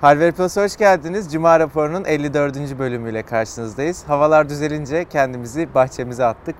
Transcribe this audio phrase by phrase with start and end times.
[0.00, 1.32] Harvard Plus'a hoş geldiniz.
[1.32, 2.78] Cuma raporunun 54.
[2.78, 4.04] bölümüyle karşınızdayız.
[4.04, 6.56] Havalar düzelince kendimizi bahçemize attık.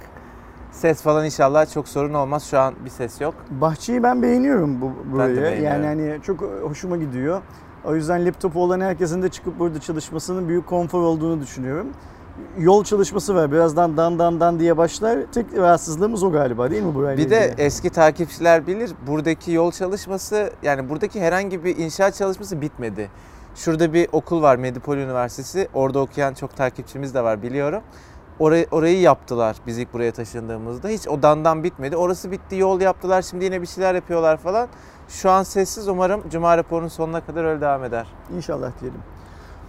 [0.72, 2.44] Ses falan inşallah çok sorun olmaz.
[2.50, 3.34] Şu an bir ses yok.
[3.50, 5.36] Bahçeyi ben beğeniyorum bu burayı.
[5.36, 5.64] beğeniyorum.
[5.64, 7.42] yani hani çok hoşuma gidiyor.
[7.84, 11.86] O yüzden laptopu olan herkesin de çıkıp burada çalışmasının büyük konfor olduğunu düşünüyorum.
[12.58, 13.52] Yol çalışması var.
[13.52, 15.18] Birazdan dan dan dan diye başlar.
[15.32, 17.62] Tek rahatsızlığımız o galiba değil mi burayla Bir de ilgili?
[17.62, 23.10] eski takipçiler bilir buradaki yol çalışması yani buradaki herhangi bir inşaat çalışması bitmedi.
[23.54, 25.68] Şurada bir okul var Medipol Üniversitesi.
[25.74, 27.82] Orada okuyan çok takipçimiz de var biliyorum.
[28.38, 30.88] Orayı, orayı yaptılar biz ilk buraya taşındığımızda.
[30.88, 31.96] Hiç o dandan bitmedi.
[31.96, 33.22] Orası bitti yol yaptılar.
[33.22, 34.68] Şimdi yine bir şeyler yapıyorlar falan.
[35.08, 35.88] Şu an sessiz.
[35.88, 38.06] Umarım Cuma raporunun sonuna kadar öyle devam eder.
[38.36, 39.00] İnşallah diyelim.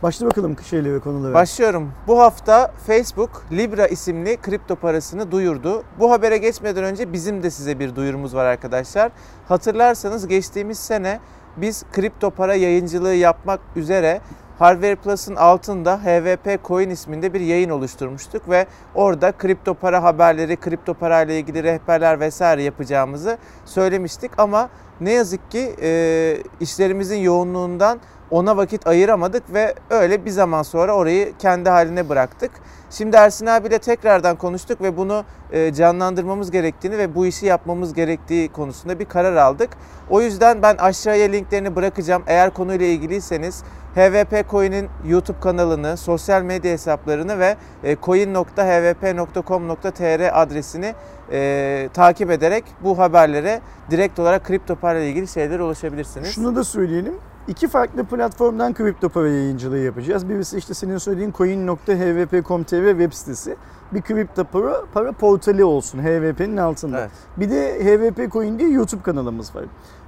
[0.04, 1.34] Başla bakalım şeyle ve konulara.
[1.34, 1.92] Başlıyorum.
[2.08, 5.84] Bu hafta Facebook Libra isimli kripto parasını duyurdu.
[6.00, 9.12] Bu habere geçmeden önce bizim de size bir duyurumuz var arkadaşlar.
[9.48, 11.20] Hatırlarsanız geçtiğimiz sene
[11.58, 14.22] biz kripto para yayıncılığı yapmak üzere
[14.60, 20.94] Harvard Plus'ın altında HVP Coin isminde bir yayın oluşturmuştuk ve orada kripto para haberleri, kripto
[20.94, 24.70] para ile ilgili rehberler vesaire yapacağımızı söylemiştik ama
[25.02, 28.00] ne yazık ki e, işlerimizin yoğunluğundan
[28.32, 32.52] ona vakit ayıramadık ve öyle bir zaman sonra orayı kendi haline bıraktık.
[32.90, 38.50] Şimdi Ersin abiyle tekrardan konuştuk ve bunu e, canlandırmamız gerektiğini ve bu işi yapmamız gerektiği
[38.50, 39.70] konusunda bir karar aldık.
[40.10, 42.24] O yüzden ben aşağıya linklerini bırakacağım.
[42.28, 43.64] Eğer konuyla ilgiliyseniz
[43.96, 50.94] HVP Coin'in YouTube kanalını, sosyal medya hesaplarını ve e, coin.hvp.com.tr adresini
[51.32, 56.36] e, takip ederek bu haberlere direkt olarak kripto para ilgili şeylere ulaşabilirsiniz.
[56.36, 57.14] Şunu da söyleyelim.
[57.50, 60.30] İki farklı platformdan kripto para yayıncılığı yapacağız.
[60.30, 63.56] Birisi işte senin söylediğin coin.hvp.com.tr web sitesi.
[63.94, 67.00] Bir kripto para, para portali olsun HVP'nin altında.
[67.00, 67.12] Evet.
[67.38, 69.64] Bir de HVP Coin diye YouTube kanalımız var.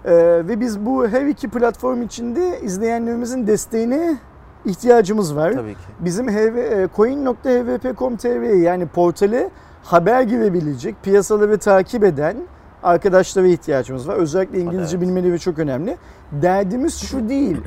[0.05, 4.17] Ee, ve biz bu her iki platform içinde izleyenlerimizin desteğine
[4.65, 5.53] ihtiyacımız var.
[5.53, 5.79] Tabii ki.
[5.99, 9.49] Bizim HV, e, coin.hvp.com.tr yani portale
[9.83, 12.37] haber girebilecek, piyasaları takip eden
[12.83, 14.15] arkadaşlara ihtiyacımız var.
[14.15, 15.07] Özellikle İngilizce Evet.
[15.07, 15.97] bilmeleri çok önemli.
[16.31, 17.57] Derdimiz şu değil.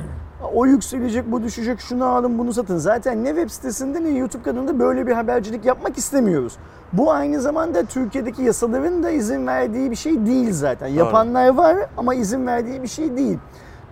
[0.53, 2.77] O yükselecek, bu düşecek, şunu alın, bunu satın.
[2.77, 6.57] Zaten ne web sitesinde ne YouTube kanalında böyle bir habercilik yapmak istemiyoruz.
[6.93, 10.87] Bu aynı zamanda Türkiye'deki yasaların da izin verdiği bir şey değil zaten.
[10.87, 13.37] Yapanlar var ama izin verdiği bir şey değil.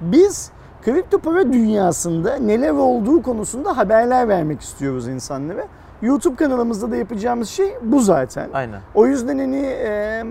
[0.01, 0.51] Biz
[0.85, 5.67] kripto para dünyasında neler olduğu konusunda haberler vermek istiyoruz insanlara.
[6.01, 8.49] YouTube kanalımızda da yapacağımız şey bu zaten.
[8.53, 8.79] Aynen.
[8.95, 10.23] O yüzden hani e,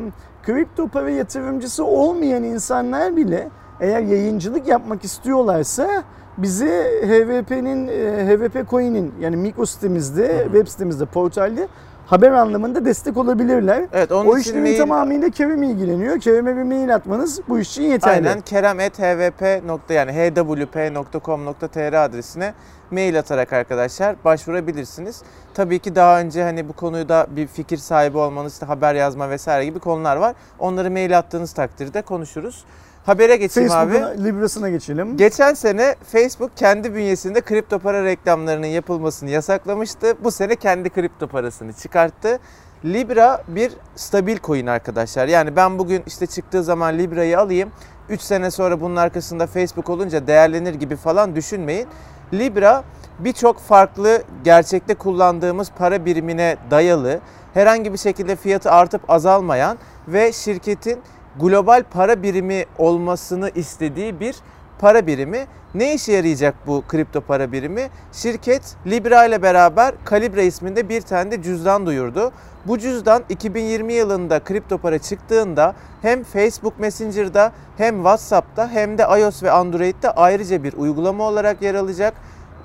[0.43, 3.49] kripto para yatırımcısı olmayan insanlar bile
[3.81, 6.03] eğer yayıncılık yapmak istiyorlarsa
[6.39, 11.69] bize HVP'nin, e, HVP Coin'in yani mikro sitemizde, web sitemizde, portalde
[12.13, 13.85] haber anlamında destek olabilirler.
[13.93, 16.21] Evet, onun o işlemin mail- tamamıyla Kerem ilgileniyor.
[16.21, 18.29] Kerem'e bir mail atmanız bu iş için yeterli.
[18.29, 19.43] Aynen kerem.hvp.
[19.91, 22.55] yani hwp.com.tr adresine
[22.91, 25.23] mail atarak arkadaşlar başvurabilirsiniz.
[25.55, 29.65] Tabii ki daha önce hani bu konuda bir fikir sahibi olmanız, işte haber yazma vesaire
[29.65, 30.35] gibi konular var.
[30.59, 32.65] Onları mail attığınız takdirde konuşuruz.
[33.07, 33.93] Habere geçeyim abi.
[33.93, 35.17] Facebook'un Libra'sına geçelim.
[35.17, 40.15] Geçen sene Facebook kendi bünyesinde kripto para reklamlarının yapılmasını yasaklamıştı.
[40.25, 42.39] Bu sene kendi kripto parasını çıkarttı.
[42.85, 45.29] Libra bir stabil coin arkadaşlar.
[45.29, 47.73] Yani ben bugün işte çıktığı zaman Libra'yı alayım.
[48.09, 51.87] 3 sene sonra bunun arkasında Facebook olunca değerlenir gibi falan düşünmeyin.
[52.33, 52.85] Libra
[53.19, 57.21] birçok farklı gerçekte kullandığımız para birimine dayalı,
[57.55, 60.99] herhangi bir şekilde fiyatı artıp azalmayan ve şirketin
[61.41, 64.37] global para birimi olmasını istediği bir
[64.79, 65.47] para birimi.
[65.75, 67.89] Ne işe yarayacak bu kripto para birimi?
[68.13, 72.33] Şirket Libra ile beraber Calibra isminde bir tane de cüzdan duyurdu.
[72.67, 79.43] Bu cüzdan 2020 yılında kripto para çıktığında hem Facebook Messenger'da hem WhatsApp'ta hem de iOS
[79.43, 82.15] ve Android'de ayrıca bir uygulama olarak yer alacak.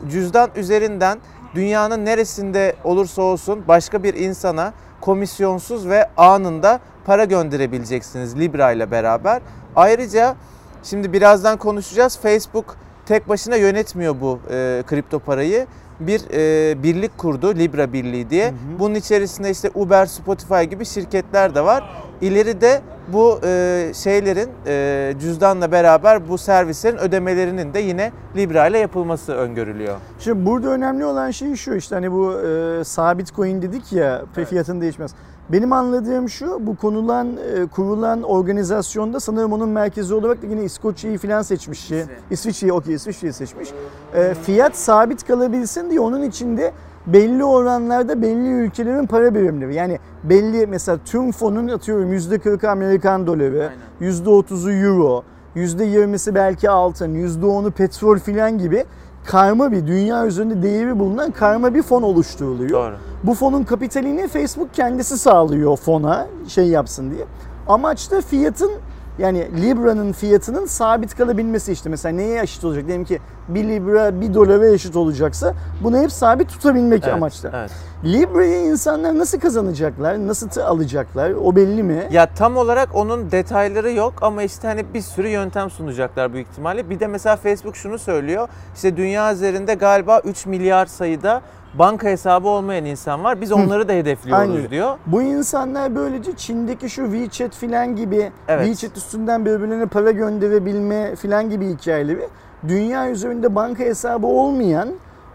[0.09, 1.19] Cüzdan üzerinden
[1.55, 9.41] dünyanın neresinde olursa olsun başka bir insana komisyonsuz ve anında para gönderebileceksiniz Libra ile beraber.
[9.75, 10.35] Ayrıca
[10.83, 12.19] şimdi birazdan konuşacağız.
[12.19, 12.75] Facebook
[13.05, 15.67] tek başına yönetmiyor bu e, kripto parayı.
[15.99, 18.53] Bir e, birlik kurdu Libra Birliği diye.
[18.79, 21.83] Bunun içerisinde işte Uber, Spotify gibi şirketler de var.
[22.21, 22.81] İleride
[23.13, 29.97] bu e, şeylerin e, cüzdanla beraber bu servislerin ödemelerinin de yine Libra ile yapılması öngörülüyor.
[30.19, 34.47] Şimdi burada önemli olan şey şu işte hani bu e, sabit coin dedik ya Evet.
[34.47, 35.11] fiyatın değişmez.
[35.51, 41.17] Benim anladığım şu bu konulan e, kurulan organizasyonda sanırım onun merkezi olarak da yine İskoçya'yı
[41.17, 41.91] falan seçmiş.
[42.31, 43.69] İsviçre'yi okey İsviçre'yi seçmiş.
[44.15, 46.73] E, fiyat sabit kalabilsin diye onun içinde
[47.07, 49.75] belli oranlarda belli ülkelerin para birimleri.
[49.75, 53.69] Yani belli mesela tüm fonun atıyorum %40'ı Amerikan doları,
[54.01, 55.23] %30'u euro,
[55.55, 58.85] %20'si belki altın, %10'u petrol filan gibi
[59.27, 62.69] karma bir dünya üzerinde değeri bulunan karma bir fon oluşturuluyor.
[62.69, 62.95] Doğru.
[63.23, 67.25] Bu fonun kapitalini Facebook kendisi sağlıyor fona şey yapsın diye.
[67.67, 68.71] Amaç da fiyatın
[69.19, 71.89] yani Libra'nın fiyatının sabit kalabilmesi işte.
[71.89, 72.87] Mesela neye eşit olacak?
[72.87, 75.53] Diyelim ki 1 Libra 1 dolara eşit olacaksa
[75.83, 77.51] bunu hep sabit tutabilmek Evet, amaçla.
[77.53, 77.71] Evet.
[78.03, 80.27] Libra'yı insanlar nasıl kazanacaklar?
[80.27, 81.31] Nasıl alacaklar?
[81.31, 82.07] O belli mi?
[82.11, 86.89] Ya tam olarak onun detayları yok ama işte hani bir sürü yöntem sunacaklar büyük ihtimalle.
[86.89, 88.47] Bir de mesela Facebook şunu söylüyor.
[88.75, 91.41] İşte dünya üzerinde galiba 3 milyar sayıda
[91.79, 93.41] banka hesabı olmayan insan var.
[93.41, 94.69] Biz onları da hedefliyoruz Aynen.
[94.69, 94.97] diyor.
[95.05, 98.65] Bu insanlar böylece Çin'deki şu WeChat filan gibi Evet.
[98.65, 102.27] WeChat üstünden birbirlerine para gönderebilme filan gibi hikayeleri
[102.67, 104.89] dünya üzerinde banka hesabı olmayan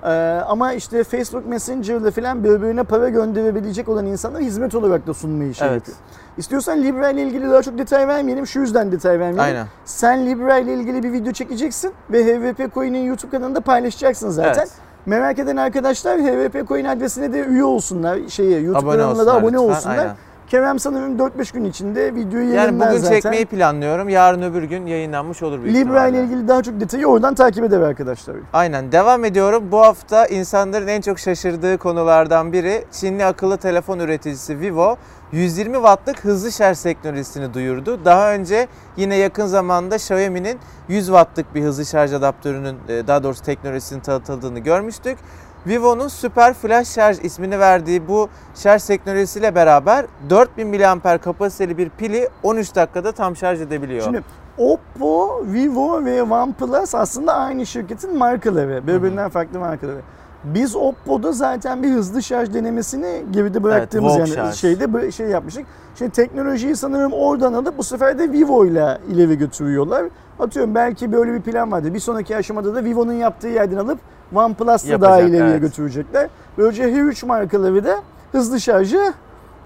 [0.04, 0.08] e,
[0.46, 5.68] ama işte Facebook Messenger'la filan birbirine para gönderebilecek olan insanlara hizmet olarak da sunmayı şey
[5.68, 5.76] Evet.
[5.76, 5.96] yapıyor.
[6.38, 8.46] İstiyorsan Libra ile ilgili daha çok detay vermeyelim.
[8.46, 9.40] Şu yüzden detay vermeyelim.
[9.40, 9.66] Aynen.
[9.84, 14.60] Sen Libra ile ilgili bir video çekeceksin ve HVP Coin'in YouTube kanalında paylaşacaksın zaten.
[14.60, 14.70] Evet.
[15.06, 18.18] Merak eden arkadaşlar HVP Coin adresine de üye olsunlar.
[18.28, 19.98] Şeye YouTube Abone kanalına da abone lütfen, olsunlar.
[19.98, 20.16] aynen.
[20.48, 23.14] Kerem sanırım 4-5 gün içinde videoyu Yani yayınlar bugün zaten.
[23.20, 24.08] çekmeyi planlıyorum.
[24.08, 27.80] Yarın öbür gün yayınlanmış olur büyük Libra ile ilgili daha çok detayı oradan takip eder
[27.80, 28.36] arkadaşlar.
[28.52, 29.64] Aynen devam ediyorum.
[29.72, 34.96] Bu hafta insanların en çok şaşırdığı konulardan biri Çinli akıllı telefon üreticisi Vivo
[35.32, 38.04] 120 wattlık hızlı şarj teknolojisini duyurdu.
[38.04, 40.58] Daha önce yine yakın zamanda Xiaomi'nin
[40.88, 45.18] 100 wattlık bir hızlı şarj adaptörünün e, daha doğrusu teknolojisinin tanıtıldığını görmüştük.
[45.66, 52.28] Vivo'nun Super Flash Şarj ismini verdiği bu şarj teknolojisiyle beraber 4000 mAh kapasiteli bir pili
[52.42, 54.04] 13 dakikada tam şarj edebiliyor.
[54.04, 54.22] Şimdi
[54.58, 58.86] Oppo, Vivo ve OnePlus aslında aynı şirketin markaları.
[58.86, 60.00] Birbirinden farklı markaları.
[60.44, 64.54] Biz Oppo'da zaten bir hızlı şarj denemesini geride bıraktığımız Vogue yani şarj.
[64.54, 65.66] şeyde şey yapmıştık.
[65.98, 70.04] Şimdi teknolojiyi sanırım oradan alıp bu sefer de Vivo ile ileri götürüyorlar.
[70.38, 71.94] Atıyorum belki böyle bir plan vardı.
[71.94, 73.98] Bir sonraki aşamada da Vivo'nun yaptığı yerden alıp
[74.34, 75.60] OnePlus'la daha ileriye evet.
[75.60, 76.28] götürecekler.
[76.58, 77.96] Böylece her üç markaları da
[78.32, 79.12] hızlı şarjı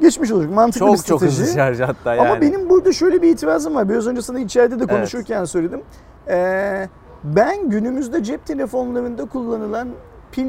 [0.01, 0.55] geçmiş olacak.
[0.55, 1.43] Mantıklı bir çok çok strateji.
[1.43, 2.29] hızlı şarj hatta yani.
[2.29, 3.89] Ama benim burada şöyle bir itirazım var.
[3.89, 5.81] Biraz önce sana içeride de konuşurken söyledim.
[6.29, 6.89] Ee,
[7.25, 9.89] ben günümüzde cep telefonlarında kullanılan
[10.33, 10.47] pil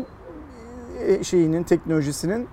[1.24, 2.48] şeyinin teknolojisinin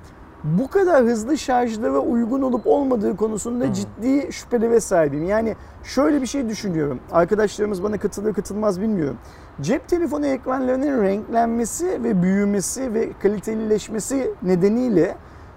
[0.45, 3.73] bu kadar hızlı şarjlara uygun olup olmadığı konusunda Hmm.
[3.73, 5.25] ciddi şüphelere sahibim.
[5.25, 7.01] Yani şöyle bir şey düşünüyorum.
[7.13, 9.17] Arkadaşlarımız bana katılır katılmaz bilmiyorum.
[9.61, 15.17] Cep telefonu ekranlarının renklenmesi ve büyümesi ve kalitelileşmesi nedeniyle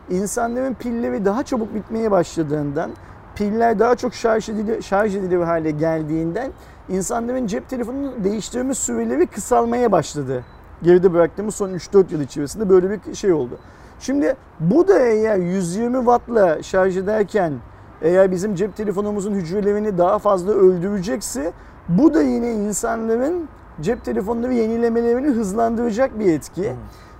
[0.09, 2.91] insanların pilleri daha çabuk bitmeye başladığından,
[3.35, 6.51] piller daha çok şarj edilir, şarj edilir hale geldiğinden
[6.89, 10.43] insanların cep telefonunu değiştirme süreleri kısalmaya başladı.
[10.83, 13.57] Geride bıraktığımız son 3-4 yıl içerisinde böyle bir şey oldu.
[13.99, 17.53] Şimdi bu da eğer 120 wattla şarj ederken
[18.01, 21.53] eğer bizim cep telefonumuzun hücrelerini daha fazla öldürecekse
[21.89, 23.49] bu da yine insanların
[23.81, 26.73] cep telefonları yenilemelerini hızlandıracak bir etki.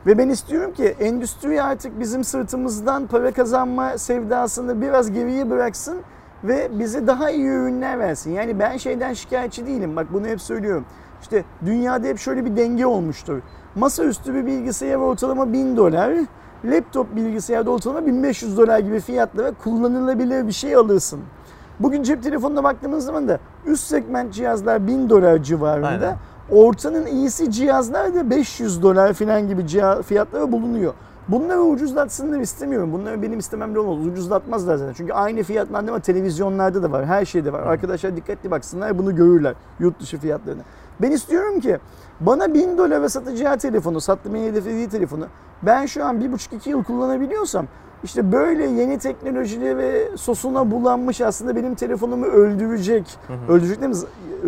[0.06, 5.98] Ve ben istiyorum ki endüstri artık bizim sırtımızdan para kazanma sevdasını biraz geriye bıraksın
[6.44, 8.32] ve bize daha iyi ürünler versin.
[8.32, 9.96] Yani ben şeyden şikayetçi değilim.
[9.96, 10.86] Bak bunu hep söylüyorum.
[11.22, 13.42] İşte dünyada hep şöyle bir denge olmuştur.
[13.76, 16.14] Masaüstü bir bilgisayar ortalama 1000 dolar,
[16.66, 21.20] laptop bilgisayarda ortalama 1500 dolar gibi fiyatlara kullanılabilir bir şey alırsın.
[21.80, 25.88] Bugün cep telefonuna baktığımız zaman da üst segment cihazlar 1000 dolar civarında.
[25.88, 26.16] Aynen.
[26.52, 29.68] Ortanın iyisi cihazlar da 500 dolar falan gibi
[30.04, 30.94] fiyatlara bulunuyor.
[31.28, 32.94] Bunları ucuzlatsınlar istemiyorum.
[32.94, 34.08] Bunları benim istememle olmaz.
[34.08, 34.94] Ucuzlatmazlar zaten.
[34.94, 37.06] Çünkü aynı fiyatlandırma televizyonlarda da var.
[37.06, 37.60] Her şeyde var.
[37.60, 39.54] Arkadaşlar dikkatli baksınlar bunu görürler.
[39.80, 40.62] Yurt dışı fiyatlarını.
[41.02, 41.78] Ben istiyorum ki
[42.20, 45.28] bana 1000 dolara satacağı telefonu, satmayı hedeflediği telefonu
[45.64, 47.66] ben şu an 1,5-2 yıl kullanabiliyorsam
[48.04, 53.18] işte böyle yeni teknolojileri ve sosuna bulanmış aslında benim telefonumu öldürecek,
[53.50, 53.98] öldürecek değil mi?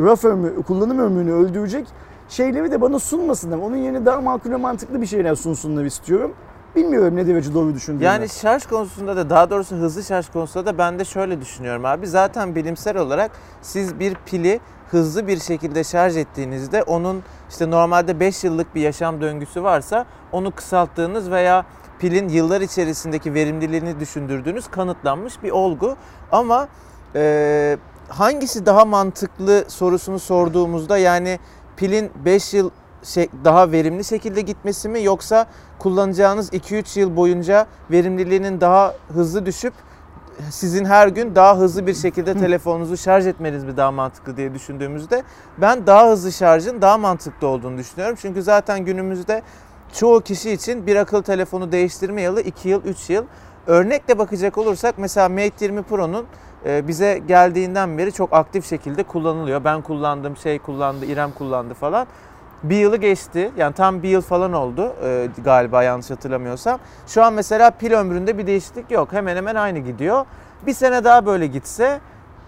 [0.06, 1.88] Raf ömrü, kullanım ömrünü öldürecek
[2.30, 3.58] şeyleri de bana sunmasınlar.
[3.58, 6.34] Onun yerine daha makul ve mantıklı bir şeyler sunsunlar istiyorum.
[6.76, 8.04] Bilmiyorum ne derece doğru düşündüğümü.
[8.04, 12.08] Yani şarj konusunda da daha doğrusu hızlı şarj konusunda da ben de şöyle düşünüyorum abi.
[12.08, 14.60] Zaten bilimsel olarak siz bir pili
[14.92, 20.52] hızlı bir şekilde şarj ettiğinizde onun işte normalde 5 yıllık bir yaşam döngüsü varsa onu
[20.52, 21.66] kısalttığınız veya
[22.00, 25.96] pilin yıllar içerisindeki verimliliğini düşündürdüğünüz kanıtlanmış bir olgu.
[26.32, 26.68] Ama
[27.16, 27.78] e,
[28.10, 31.40] hangisi daha mantıklı sorusunu sorduğumuzda yani
[31.78, 32.70] pilin 5 yıl
[33.44, 35.46] daha verimli şekilde gitmesi mi yoksa
[35.79, 39.74] kullanacağınız 2-3 yıl boyunca verimliliğinin daha hızlı düşüp
[40.50, 45.24] sizin her gün daha hızlı bir şekilde telefonunuzu şarj etmeniz mi daha mantıklı diye düşündüğümüzde
[45.58, 48.15] ben daha hızlı şarjın daha mantıklı olduğunu düşünüyorum.
[48.22, 49.41] Çünkü zaten günümüzde
[49.94, 53.25] çoğu kişi için bir akıllı telefonu değiştirme yılı 2 yıl 3 yıl.
[53.68, 56.25] Örnekle bakacak olursak mesela Mate 20 Pro'nun
[56.65, 59.63] e, bize geldiğinden beri çok aktif şekilde kullanılıyor.
[59.63, 62.08] Ben kullandım, şey kullandı, İrem kullandı falan.
[62.63, 63.51] Bir yılı geçti.
[63.58, 66.80] Yani tam bir yıl falan oldu e, galiba yanlış hatırlamıyorsam.
[67.08, 69.13] Şu an mesela pil ömründe bir değişiklik yok.
[69.13, 70.25] Hemen hemen aynı gidiyor.
[70.66, 72.00] Bir sene daha böyle gitse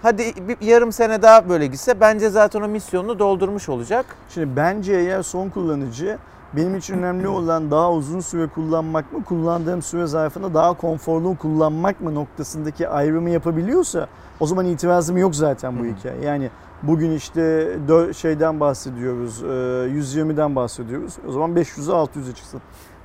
[0.01, 4.06] Hadi bir yarım sene daha böyle gitse bence zaten o misyonunu doldurmuş olacak.
[4.30, 6.18] Şimdi bence eğer son kullanıcı
[6.53, 12.01] benim için önemli olan daha uzun süre kullanmak mı, kullandığım süre zarfında daha konforlu kullanmak
[12.01, 14.08] mı noktasındaki ayrımı yapabiliyorsa
[14.39, 16.22] o zaman itirazım yok zaten bu hikaye.
[16.22, 16.50] Yani
[16.84, 17.74] bugün işte
[18.14, 21.14] şeyden bahsediyoruz, 120'den bahsediyoruz.
[21.28, 22.62] O zaman 500'e 600'e çıksın.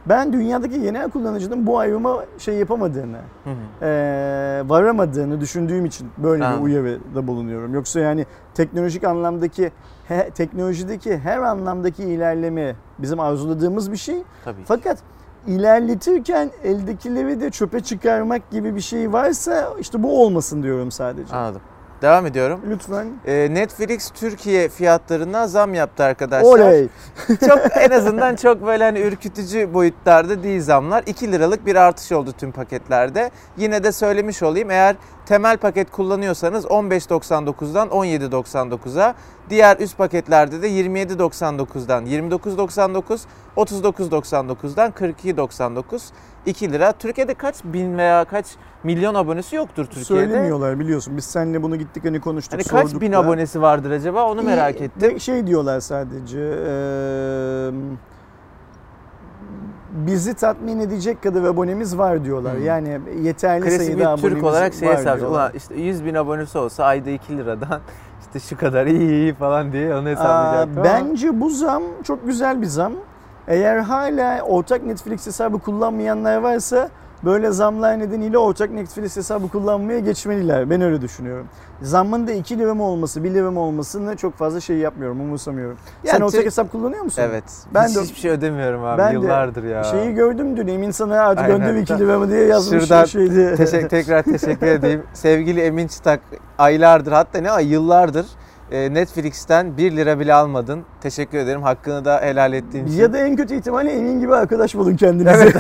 [0.09, 3.85] Ben dünyadaki genel kullanıcının bu ayrıma şey yapamadığını, hı hı.
[3.87, 6.57] E, varamadığını düşündüğüm için böyle ha.
[6.57, 7.75] bir uyarıda bulunuyorum.
[7.75, 9.73] Yoksa yani teknolojik anlamdaki,
[10.09, 14.23] he, teknolojideki her anlamdaki ilerleme bizim arzuladığımız bir şey.
[14.45, 14.99] Tabii Fakat
[15.47, 21.35] ilerletirken eldekileri de çöpe çıkarmak gibi bir şey varsa işte bu olmasın diyorum sadece.
[21.35, 21.61] Anladım.
[22.03, 22.61] Devam ediyorum.
[22.71, 23.07] Lütfen.
[23.27, 26.49] Ee, Netflix Türkiye fiyatlarına zam yaptı arkadaşlar.
[26.51, 26.89] Oley.
[27.49, 31.03] çok en azından çok böyle hani ürkütücü boyutlarda değil zamlar.
[31.07, 33.31] 2 liralık bir artış oldu tüm paketlerde.
[33.57, 34.97] Yine de söylemiş olayım eğer
[35.27, 39.15] temel paket kullanıyorsanız 15.99'dan 17.99'a,
[39.51, 43.21] diğer üst paketlerde de 27.99'dan 29.99,
[43.57, 46.01] 39.99'dan 42.99
[46.47, 46.93] 2 lira.
[46.93, 48.47] Türkiye'de kaç bin veya kaç
[48.85, 50.05] milyon abonesi yoktur Türkiye'de.
[50.05, 51.17] Söylemiyorlar biliyorsun.
[51.17, 52.53] Biz seninle bunu gittik hani konuştuk.
[52.53, 53.19] Hani kaç bin da.
[53.19, 55.21] abonesi vardır acaba onu merak ettim.
[55.21, 56.41] Şey diyorlar sadece.
[56.41, 57.71] E,
[59.97, 62.57] bizi tatmin edecek kadar abonemiz var diyorlar.
[62.57, 62.65] Hmm.
[62.65, 65.31] Yani yeterli Klasik sayıda bir abonemiz Türk olarak şey hesaplayacak.
[65.31, 67.81] Ulan işte 100 bin abonesi olsa ayda 2 liradan
[68.21, 70.85] işte şu kadar iyi iyi falan diye onu hesaplayacak.
[70.85, 72.93] Bence bu zam çok güzel bir zam.
[73.49, 76.89] Eğer hala ortak Netflix hesabı kullanmayanlar varsa
[77.25, 80.71] böyle zamlar nedeniyle ortak Netflix hesabı kullanmaya geçmeliler.
[80.71, 81.47] Ben öyle düşünüyorum.
[81.83, 85.79] Zammın da 2 lira mı olması, 1 lira mı olmasını çok fazla şey yapmıyorum, umursamıyorum.
[86.05, 87.23] Yani Sen ortak hesap kullanıyor musun?
[87.27, 87.45] Evet.
[87.75, 89.85] Ben Hiç de, hiçbir şey ödemiyorum abi ben yıllardır ya.
[89.85, 93.55] Şeyi gördüm dün Emin sana artık gönder 2 lira mı diye yazmış Şuradan şeydi.
[93.57, 95.03] Teşekkür, tekrar teşekkür edeyim.
[95.13, 96.21] Sevgili Emin Çıtak
[96.59, 98.27] aylardır hatta ne ay yıllardır
[98.71, 100.85] Netflix'ten 1 lira bile almadın.
[101.01, 101.63] Teşekkür ederim.
[101.63, 102.99] Hakkını da helal ettiğin için.
[102.99, 105.53] Ya da en kötü ihtimalle Emin gibi arkadaş bulun kendinize.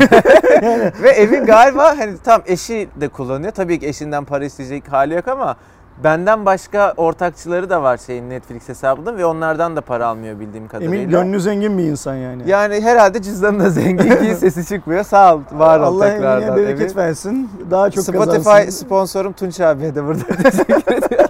[0.62, 0.94] Evet.
[1.02, 3.52] Ve Emin galiba hani tam eşi de kullanıyor.
[3.52, 5.56] Tabii ki eşinden para isteyecek hali yok ama
[6.04, 10.96] Benden başka ortakçıları da var şeyin Netflix hesabında ve onlardan da para almıyor bildiğim kadarıyla.
[10.96, 12.42] Emin gönlü zengin bir insan yani.
[12.46, 15.04] Yani herhalde cüzdanı da zengin ki sesi çıkmıyor.
[15.04, 16.48] Sağ ol, var ol Allah tekrardan.
[16.48, 16.96] Allah bereket Emin.
[16.96, 17.50] versin.
[17.70, 18.70] Daha çok Spotify kazansın.
[18.70, 21.25] sponsorum Tunç abiye de burada teşekkür ediyorum.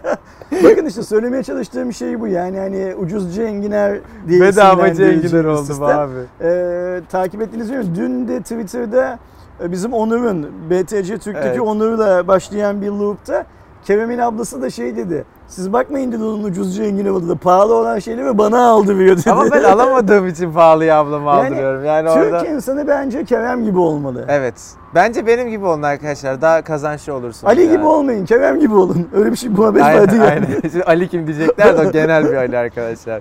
[0.64, 2.26] Bakın işte söylemeye çalıştığım şey bu.
[2.26, 3.98] Yani hani ucuzcu enginar
[4.28, 6.12] diye Bedavacı enginar oldu abi.
[6.40, 9.18] Ee, takip ettiğiniz gibi dün de Twitter'da
[9.62, 11.60] e, bizim Onur'un BTC Türk'teki evet.
[11.60, 13.46] Onur'la başlayan bir loop'ta
[13.84, 15.24] Kerem'in ablası da şey dedi.
[15.48, 19.30] Siz bakmayın dedi onun ucuzcu engin havalı pahalı olan şeyleri bana aldırıyor dedi.
[19.30, 21.84] Ama ben alamadığım için pahalıya ablamı yani, aldırıyorum.
[21.84, 22.46] Yani Türk orada...
[22.46, 24.24] insanı bence Kerem gibi olmalı.
[24.28, 24.54] Evet.
[24.94, 26.40] Bence benim gibi olun arkadaşlar.
[26.40, 27.44] Daha kazançlı olursunuz.
[27.44, 27.76] Ali yani.
[27.76, 29.08] gibi olmayın, Kerem gibi olun.
[29.14, 30.24] Öyle bir şey muhabbet vardı yani.
[30.24, 30.60] Aynen.
[30.70, 33.20] Şimdi Ali kim diyecekler de genel bir Ali arkadaşlar.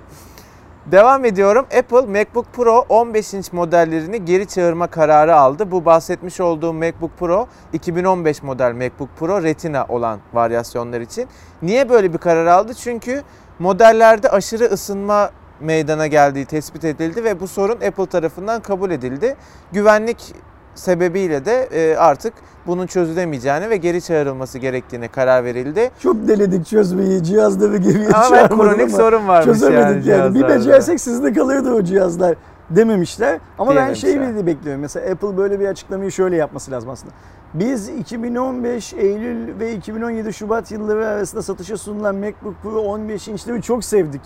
[0.90, 1.66] Devam ediyorum.
[1.78, 5.70] Apple MacBook Pro 15 inç modellerini geri çağırma kararı aldı.
[5.70, 11.28] Bu bahsetmiş olduğum MacBook Pro 2015 model MacBook Pro Retina olan varyasyonlar için.
[11.62, 12.74] Niye böyle bir karar aldı?
[12.74, 13.22] Çünkü
[13.58, 19.36] modellerde aşırı ısınma meydana geldiği tespit edildi ve bu sorun Apple tarafından kabul edildi.
[19.72, 20.34] Güvenlik
[20.78, 22.34] sebebiyle de e, artık
[22.66, 25.90] bunun çözülemeyeceğini ve geri çağrılması gerektiğine karar verildi.
[26.02, 30.20] Çok denedik çözmeyi cihazda ve geriye ama kronik ama sorun varmış çözemedik yani.
[30.20, 30.34] yani.
[30.34, 32.36] Bir becersek sizde kalıyordu o cihazlar
[32.70, 33.38] dememişler.
[33.58, 34.80] Ama ben şey bile bekliyorum.
[34.80, 37.12] Mesela Apple böyle bir açıklamayı şöyle yapması lazım aslında.
[37.54, 43.84] Biz 2015 Eylül ve 2017 Şubat yılları arasında satışa sunulan MacBook Pro 15 inçleri çok
[43.84, 44.20] sevdik.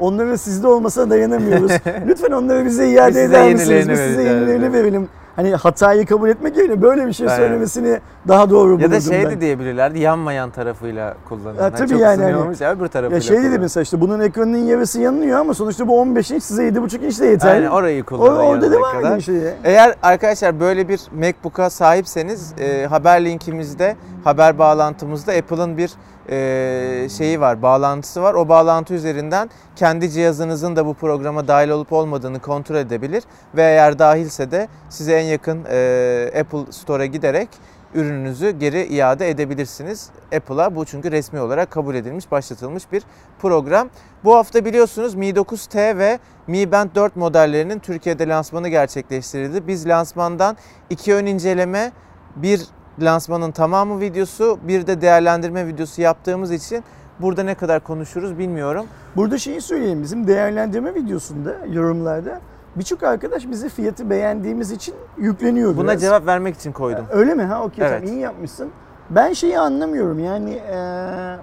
[0.00, 1.72] Onları sizde olmasa dayanamıyoruz.
[2.06, 3.88] Lütfen onları bize iade eder misiniz?
[3.88, 5.08] Biz size yenilerini verelim
[5.38, 7.36] hani hatayı kabul etmek yerine böyle bir şey evet.
[7.36, 11.62] söylemesini daha doğru buldum Ya da şey de diyebilirlerdi yanmayan tarafıyla kullanın.
[11.62, 12.22] Ya, tabii yani.
[12.22, 15.88] Hani, ya öbür tarafıyla Ya şey dedi mesela işte bunun ekranının yarısı yanıyor ama sonuçta
[15.88, 17.54] bu 15 inç size 7,5 inç de yeter.
[17.54, 18.36] Aynen orayı kullanın.
[18.36, 19.42] Or- orada devam edin şeyi.
[19.64, 25.90] Eğer arkadaşlar böyle bir MacBook'a sahipseniz e, haber linkimizde, haber bağlantımızda Apple'ın bir
[26.30, 28.34] e, şeyi var, bağlantısı var.
[28.34, 33.24] O bağlantı üzerinden kendi cihazınızın da bu programa dahil olup olmadığını kontrol edebilir
[33.56, 37.48] ve eğer dahilse de size en yakın e, Apple Store'a giderek
[37.94, 40.10] ürününüzü geri iade edebilirsiniz.
[40.36, 43.02] Apple'a bu çünkü resmi olarak kabul edilmiş, başlatılmış bir
[43.38, 43.90] program.
[44.24, 49.66] Bu hafta biliyorsunuz Mi 9T ve Mi Band 4 modellerinin Türkiye'de lansmanı gerçekleştirildi.
[49.66, 50.56] Biz lansmandan
[50.90, 51.92] iki ön inceleme,
[52.36, 52.62] bir
[53.00, 56.84] lansmanın tamamı videosu, bir de değerlendirme videosu yaptığımız için
[57.20, 58.86] burada ne kadar konuşuruz bilmiyorum.
[59.16, 62.40] Burada şeyi söyleyeyim bizim değerlendirme videosunda yorumlarda
[62.76, 66.00] birçok arkadaş bize fiyatı beğendiğimiz için yükleniyor Buna biraz.
[66.00, 67.04] cevap vermek için koydum.
[67.10, 67.42] Öyle mi?
[67.42, 68.00] Ha okey Evet.
[68.00, 68.68] tamam iyi yapmışsın.
[69.10, 71.36] Ben şeyi anlamıyorum yani eee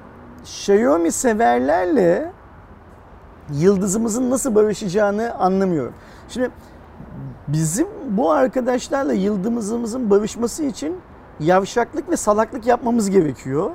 [0.44, 2.32] Xiaomi severlerle
[3.54, 5.94] yıldızımızın nasıl barışacağını anlamıyorum.
[6.30, 6.50] Şimdi
[7.48, 10.96] bizim bu arkadaşlarla yıldızımızın barışması için
[11.40, 13.70] yavşaklık ve salaklık yapmamız gerekiyor.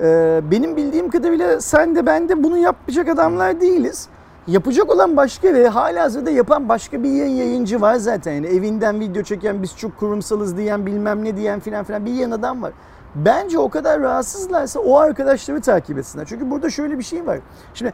[0.00, 4.08] Ee, benim bildiğim kadarıyla sen de ben de bunu yapacak adamlar değiliz.
[4.46, 8.32] Yapacak olan başka ve halihazırda yapan başka bir yayın yayıncı var zaten.
[8.32, 12.30] Yani evinden video çeken biz çok kurumsalız diyen bilmem ne diyen filan filan bir yayın
[12.30, 12.72] adam var.
[13.14, 16.24] Bence o kadar rahatsızlarsa o arkadaşları takip etsinler.
[16.24, 17.38] Çünkü burada şöyle bir şey var.
[17.74, 17.92] Şimdi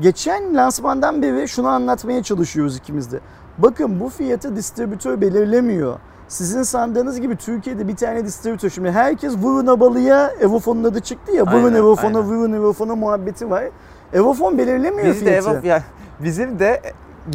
[0.00, 3.20] geçen lansmandan beri şunu anlatmaya çalışıyoruz ikimiz de.
[3.58, 5.98] Bakın bu fiyatı distribütör belirlemiyor.
[6.28, 8.70] Sizin sandığınız gibi Türkiye'de bir tane distribütör.
[8.70, 11.46] Şimdi herkes vurun abalıya Evofon'un adı çıktı ya.
[11.46, 13.64] Vurun Evofon'a vurun Evofon'a muhabbeti var.
[14.12, 15.50] Evofon belirlemiyor Biz de fiyatı.
[15.50, 15.82] Evo, ya,
[16.20, 16.82] bizim de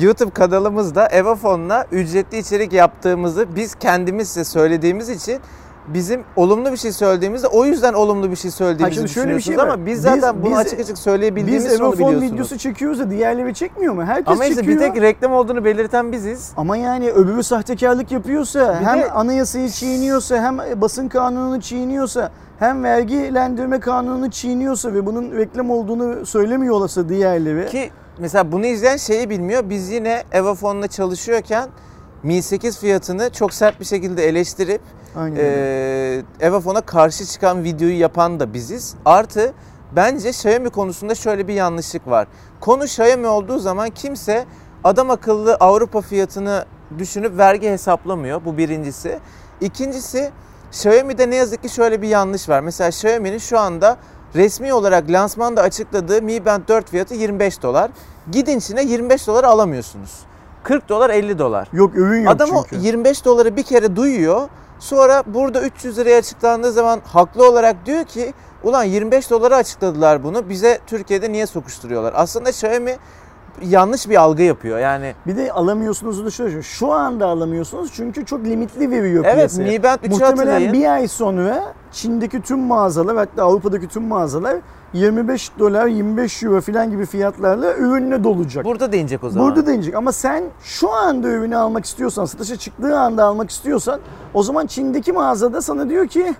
[0.02, 5.40] YouTube kanalımızda Evofon'la ücretli içerik yaptığımızı biz kendimiz size söylediğimiz için
[5.88, 9.56] bizim olumlu bir şey söylediğimizde o yüzden olumlu bir şey söylediğimizi şimdi şöyle bir şey
[9.62, 12.22] ama biz zaten Biz- bunu biz- açık açık söyleyebildiğimiz Biz onu biliyorsunuz.
[12.32, 14.04] videosu çekiyoruz da diğerleri çekmiyor mu?
[14.04, 14.80] Herkes ama işte çekiyor.
[14.80, 16.52] bir tek reklam olduğunu belirten biziz.
[16.58, 22.84] Ama yani öbürü sahtekarlık yapıyorsa, Bir hem de- anayasayı çiğniyorsa, hem basın kanununu çiğniyorsa, hem
[22.84, 27.66] vergilendirme kanununu çiğniyorsa ve bunun reklam olduğunu söylemiyor olasa diğerleri.
[27.70, 27.90] Ki
[28.20, 29.64] mesela bunu izleyen şeyi bilmiyor.
[29.70, 31.70] Biz yine Evofon'la çalışıyorken
[32.24, 34.82] Mi 8 fiyatını çok sert bir şekilde eleştirip
[35.18, 35.38] Aynen.
[35.40, 38.96] Ee, Evofon'a karşı çıkan videoyu yapan da biziz.
[39.06, 39.54] Artı
[39.96, 42.28] bence Xiaomi konusunda şöyle bir yanlışlık var.
[42.60, 44.46] Konu Xiaomi olduğu zaman kimse
[44.84, 46.66] adam akıllı Avrupa fiyatını
[47.00, 48.46] düşünüp vergi hesaplamıyor.
[48.46, 49.20] Bu birincisi.
[49.62, 50.32] İkincisi
[50.72, 52.60] Xiaomi'de ne yazık ki şöyle bir yanlış var.
[52.60, 53.98] Mesela Xiaomi'nin şu anda
[54.36, 57.92] resmi olarak lansmanda açıkladığı Mi Band 4 fiyatı 25 dolar.
[58.32, 60.12] Gidin Çin'e 25 dolar alamıyorsunuz.
[60.66, 61.68] 40 dolar 50 dolar.
[61.74, 62.86] Yok ürün yok Adam çünkü.
[62.86, 64.50] 25 doları bir kere duyuyor.
[64.80, 70.50] Sonra burada 300 liraya açıklandığı zaman haklı olarak diyor ki ulan 25 dolara açıkladılar bunu
[70.50, 72.14] bize Türkiye'de niye sokuşturuyorlar?
[72.16, 72.98] Aslında Xiaomi
[73.62, 74.80] yanlış bir algı yapıyor.
[74.80, 79.72] Yani Bir de alamıyorsunuz da şöyle şu anda alamıyorsunuz çünkü çok limitli veriyor evet piyasaya.
[79.72, 80.74] Mi Band 3'ü Muhtemelen hatırlayın.
[80.74, 84.58] bir ay sonra Çin'deki tüm mağazalar hatta Avrupa'daki tüm mağazalar
[84.94, 88.66] 25 dolar 25 euro falan gibi fiyatlarla ürünle dolacak.
[88.66, 89.48] Burada da inecek o zaman.
[89.48, 94.00] Burada da inecek ama sen şu anda ürünü almak istiyorsan, satışa çıktığı anda almak istiyorsan
[94.34, 96.36] o zaman Çin'deki mağazada sana diyor ki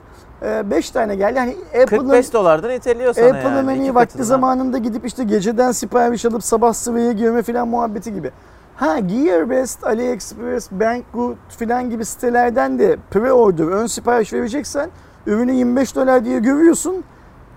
[0.46, 1.38] 5 tane geldi.
[1.38, 3.66] Yani Apple'ın 45 dolardan iteliyor sana Apple'ın yani.
[3.66, 4.24] hani vakti katından.
[4.24, 8.32] zamanında gidip işte geceden sipariş alıp sabah sıraya girme falan muhabbeti gibi.
[8.76, 14.90] Ha Gearbest, AliExpress, Banggood falan gibi sitelerden de pre-order, ön sipariş vereceksen
[15.28, 17.04] ürünü 25 dolar diye görüyorsun.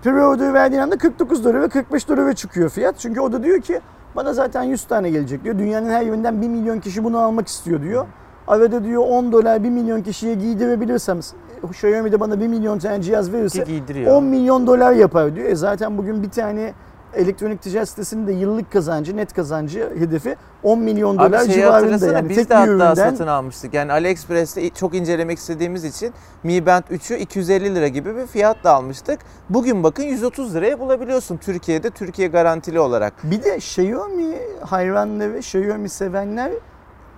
[0.03, 2.95] Pre-order verdiğin anda 49 dolar ve 45 dolara çıkıyor fiyat.
[2.99, 3.81] Çünkü o da diyor ki
[4.15, 5.59] bana zaten 100 tane gelecek diyor.
[5.59, 8.05] Dünyanın her yerinden 1 milyon kişi bunu almak istiyor diyor.
[8.47, 11.19] Arada diyor 10 dolar 1 milyon kişiye giydirebilirsem
[11.67, 14.15] Xiaomi de bana 1 milyon tane cihaz verirse Ki giydiriyor.
[14.15, 15.49] 10 milyon dolar yapar diyor.
[15.49, 16.73] E zaten bugün bir tane
[17.15, 22.07] elektronik ticaret sitesinin de yıllık kazancı, net kazancı hedefi 10 milyon Abi dolar şeyi civarında.
[22.07, 23.73] Yani biz tek de hatta üründen satın almıştık.
[23.73, 29.19] Yani AliExpress'te çok incelemek istediğimiz için Mi Band 3'ü 250 lira gibi bir fiyatla almıştık.
[29.49, 33.13] Bugün bakın 130 liraya bulabiliyorsun Türkiye'de Türkiye garantili olarak.
[33.23, 36.51] bir de Xiaomi hayranları, Xiaomi sevenler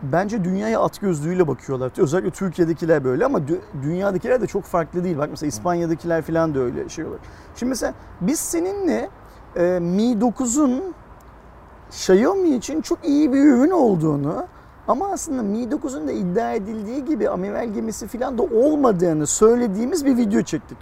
[0.03, 1.91] bence dünyaya at gözlüğüyle bakıyorlar.
[1.97, 5.17] Özellikle Türkiye'dekiler böyle ama dü- dünyadakiler de çok farklı değil.
[5.17, 7.17] Bak mesela İspanya'dakiler falan da öyle şey olur.
[7.55, 9.09] Şimdi mesela biz seninle
[9.55, 10.83] e, Mi 9'un
[11.89, 14.45] Xiaomi için çok iyi bir ürün olduğunu
[14.87, 20.17] ama aslında Mi 9'un da iddia edildiği gibi amiral gemisi falan da olmadığını söylediğimiz bir
[20.17, 20.77] video çektik.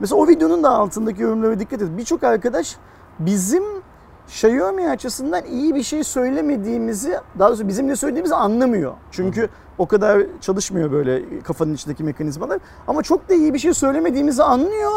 [0.00, 1.88] Mesela o videonun da altındaki yorumlara dikkat et.
[1.96, 2.76] Birçok arkadaş
[3.18, 3.64] bizim
[4.28, 8.92] Xiaomi açısından iyi bir şey söylemediğimizi, daha doğrusu bizim ne söylediğimizi anlamıyor.
[9.10, 12.58] Çünkü o kadar çalışmıyor böyle kafanın içindeki mekanizmalar.
[12.86, 14.92] Ama çok da iyi bir şey söylemediğimizi anlıyor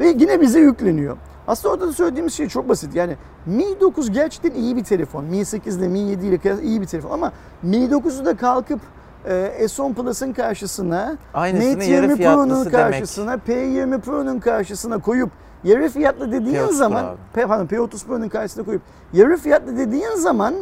[0.00, 1.16] ve yine bize yükleniyor.
[1.48, 2.94] Aslında orada da söylediğimiz şey çok basit.
[2.94, 5.24] Yani Mi 9 gerçekten iyi bir telefon.
[5.24, 8.80] Mi 8 ile Mi 7 ile iyi bir telefon ama Mi 9'u da kalkıp
[9.24, 12.92] e, S10 Plus'ın karşısına, Aynısını Mate yarı 20 fiyatlısı Pro'nun demek.
[12.92, 15.30] karşısına, P20 Pro'nun karşısına koyup
[15.64, 20.54] yarı fiyatlı dediğin P30 Pro zaman, pardon, P30 Pro'nun karşısına koyup yarı fiyatlı dediğin zaman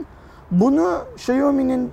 [0.51, 1.91] bunu Xiaomi'nin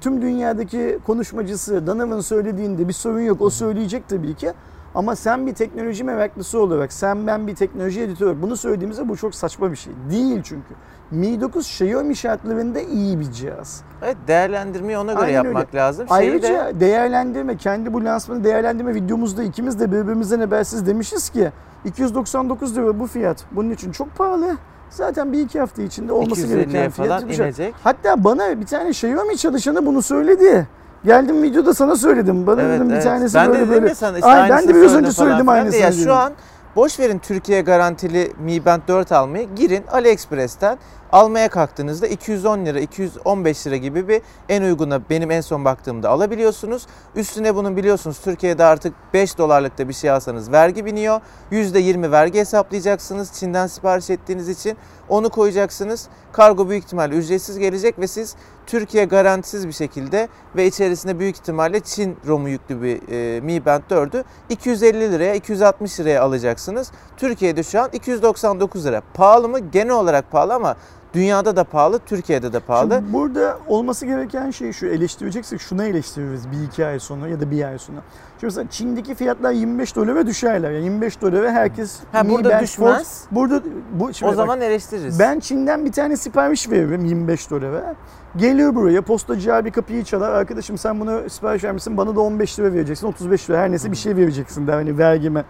[0.00, 3.40] tüm dünyadaki konuşmacısı Donovan söylediğinde bir sorun yok.
[3.40, 4.52] O söyleyecek tabii ki.
[4.94, 9.16] Ama sen bir teknoloji meraklısı olarak, sen ben bir teknoloji editörü olarak bunu söylediğimizde bu
[9.16, 9.92] çok saçma bir şey.
[10.10, 10.74] Değil çünkü.
[11.10, 13.82] Mi 9 Xiaomi şartlarında iyi bir cihaz.
[14.02, 15.78] Evet değerlendirmeyi ona göre Aynen yapmak öyle.
[15.78, 16.08] lazım.
[16.08, 21.50] Şeyi Ayrıca de değerlendirme, kendi bu lansmanı değerlendirme videomuzda ikimiz de birbirimizden habersiz demişiz ki
[21.84, 23.44] 299 lira bu fiyat.
[23.52, 24.56] Bunun için çok pahalı.
[24.90, 27.28] Zaten bir iki hafta içinde olması 250'ye gereken fiyat.
[27.28, 27.46] bir şey.
[27.46, 27.74] inecek.
[27.84, 30.68] Hatta bana bir tane Xiaomi çalışanı bunu söyledi.
[31.04, 32.46] Geldim videoda sana söyledim.
[32.46, 33.04] Bana Evet, dedim bir evet.
[33.04, 33.88] tanesi ben de böyle dedim böyle.
[33.88, 35.80] ya sana işte Ay, ben de biraz söyledim önce falan söyledim aynısını.
[35.82, 36.04] Ya dedim.
[36.04, 36.32] şu an
[36.76, 39.48] boş verin Türkiye garantili Mi Band 4 almayı.
[39.56, 40.78] Girin AliExpress'ten
[41.14, 46.86] almaya kalktığınızda 210 lira, 215 lira gibi bir en uyguna benim en son baktığımda alabiliyorsunuz.
[47.16, 51.20] Üstüne bunun biliyorsunuz Türkiye'de artık 5 dolarlıkta bir şey alsanız vergi biniyor.
[51.52, 54.76] %20 vergi hesaplayacaksınız Çin'den sipariş ettiğiniz için.
[55.08, 56.08] Onu koyacaksınız.
[56.32, 61.80] Kargo büyük ihtimalle ücretsiz gelecek ve siz Türkiye garantisiz bir şekilde ve içerisinde büyük ihtimalle
[61.80, 66.92] Çin ROM'u yüklü bir e, Mi Band 4'ü 250 liraya 260 liraya alacaksınız.
[67.16, 69.02] Türkiye'de şu an 299 lira.
[69.14, 69.58] Pahalı mı?
[69.58, 70.76] Genel olarak pahalı ama
[71.14, 72.94] dünyada da pahalı, Türkiye'de de pahalı.
[72.94, 77.50] Şimdi burada olması gereken şey şu eleştireceksek şuna eleştiririz bir iki ay sonra ya da
[77.50, 77.98] bir ay sonra.
[78.40, 80.70] Şimdi mesela Çin'deki fiyatlar 25 dolara düşerler.
[80.70, 83.24] Yani 25 dolara herkes Ha, Mi burada Band düşmez.
[83.30, 85.18] Fold- Burada bu şimdi o bak, zaman eleştiririz.
[85.20, 87.94] ben Çin'den bir tane sipariş veririm 25 dolara.
[88.36, 90.30] Geliyor buraya postacı abi kapıyı çalar.
[90.32, 93.96] Arkadaşım sen bunu sipariş vermişsin bana da 15 lira vereceksin 35 lira her neyse bir
[93.96, 95.44] şey vereceksin der hani vergime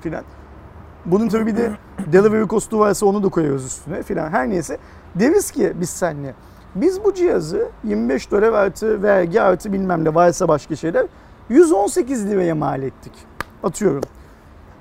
[0.00, 0.24] filan.
[1.06, 1.72] Bunun tabii bir de
[2.12, 4.30] delivery costu varsa onu da koyuyoruz üstüne filan.
[4.30, 4.78] Her neyse
[5.14, 6.34] deriz ki biz seninle
[6.74, 11.06] biz bu cihazı 25 dolar artı vergi artı bilmem ne varsa başka şeyler
[11.48, 13.12] 118 liraya mal ettik.
[13.62, 14.02] Atıyorum.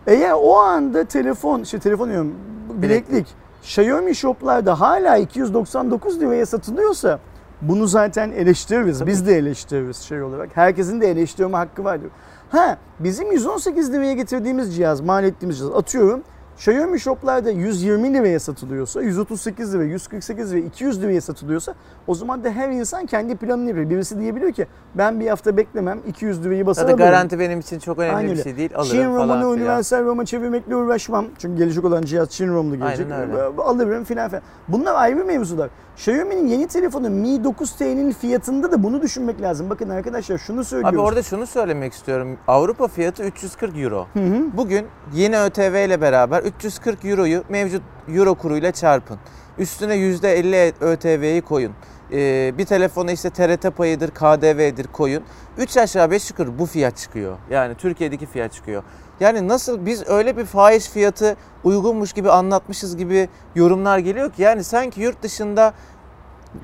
[0.08, 2.36] Eğer o anda telefon, şey telefon diyorum
[2.70, 3.28] bileklik
[3.64, 7.20] Xiaomi shoplarda hala 299 liraya satılıyorsa
[7.62, 9.00] bunu zaten eleştiririz.
[9.00, 10.50] Tabii Biz de eleştiririz şey olarak.
[10.54, 12.10] Herkesin de eleştirme hakkı vardır.
[12.50, 16.24] Ha bizim 118 liraya getirdiğimiz cihaz, mal ettiğimiz cihaz atıyorum.
[16.58, 21.74] Xiaomi shoplarda 120 liraya satılıyorsa, 138 lira, 148 lira, 200 liraya satılıyorsa
[22.08, 23.90] o zaman da her insan kendi planını yapıyor.
[23.90, 28.00] Birisi diyebiliyor ki ben bir hafta beklemem 200 lirayı basar Zaten garanti benim için çok
[28.00, 28.70] önemli Aynen bir şey değil.
[28.76, 29.44] Alırım Çin filan.
[29.46, 31.26] universal ROM'a çevirmekle uğraşmam.
[31.38, 33.08] Çünkü gelecek olan cihaz Çin ROM'lu gelecek.
[33.12, 33.62] Öyle.
[33.62, 34.44] Alırım filan filan.
[34.68, 35.70] Bunlar ayrı mevzular.
[35.96, 39.70] Xiaomi'nin yeni telefonu Mi 9T'nin fiyatında da bunu düşünmek lazım.
[39.70, 41.00] Bakın arkadaşlar şunu söylüyoruz.
[41.00, 42.38] Abi orada şunu söylemek istiyorum.
[42.48, 44.08] Avrupa fiyatı 340 euro.
[44.54, 49.20] Bugün yeni ÖTV ile beraber 340 euroyu mevcut euro kuruyla çarpın.
[49.58, 51.72] Üstüne %50 ÖTV'yi koyun.
[52.12, 55.24] Ee, bir telefona işte TRT payıdır, KDV'dir koyun.
[55.58, 57.38] 3 aşağı 5 yukarı bu fiyat çıkıyor.
[57.50, 58.84] Yani Türkiye'deki fiyat çıkıyor.
[59.20, 64.64] Yani nasıl biz öyle bir fahiş fiyatı uygunmuş gibi anlatmışız gibi yorumlar geliyor ki yani
[64.64, 65.74] sanki yurt dışında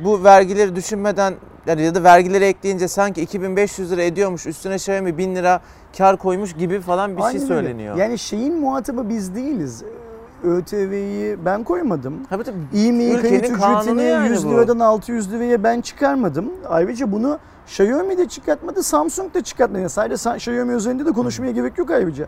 [0.03, 1.33] bu vergileri düşünmeden
[1.67, 5.61] yani ya da vergileri ekleyince sanki 2500 lira ediyormuş üstüne Xiaomi 1000 lira
[5.97, 7.47] kar koymuş gibi falan bir Aynen şey öyle.
[7.47, 7.95] söyleniyor.
[7.95, 9.83] Yani şeyin muhatabı biz değiliz.
[10.43, 12.13] ÖTV'yi ben koymadım.
[12.29, 12.57] Tabii tabii.
[12.73, 14.51] Ülkenin kayıt ücretini yani 100 bu.
[14.51, 16.45] liradan 600 liraya ben çıkarmadım.
[16.69, 19.79] Ayrıca bunu Xiaomi de çıkartmadı, Samsung da çıkartmadı.
[19.79, 22.27] Yani sadece Sa- Xiaomi üzerinde de konuşmaya gerek yok ayrıca.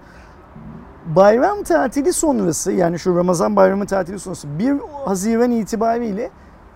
[1.15, 4.73] Bayram tatili sonrası yani şu Ramazan bayramı tatili sonrası 1
[5.05, 6.29] Haziran itibariyle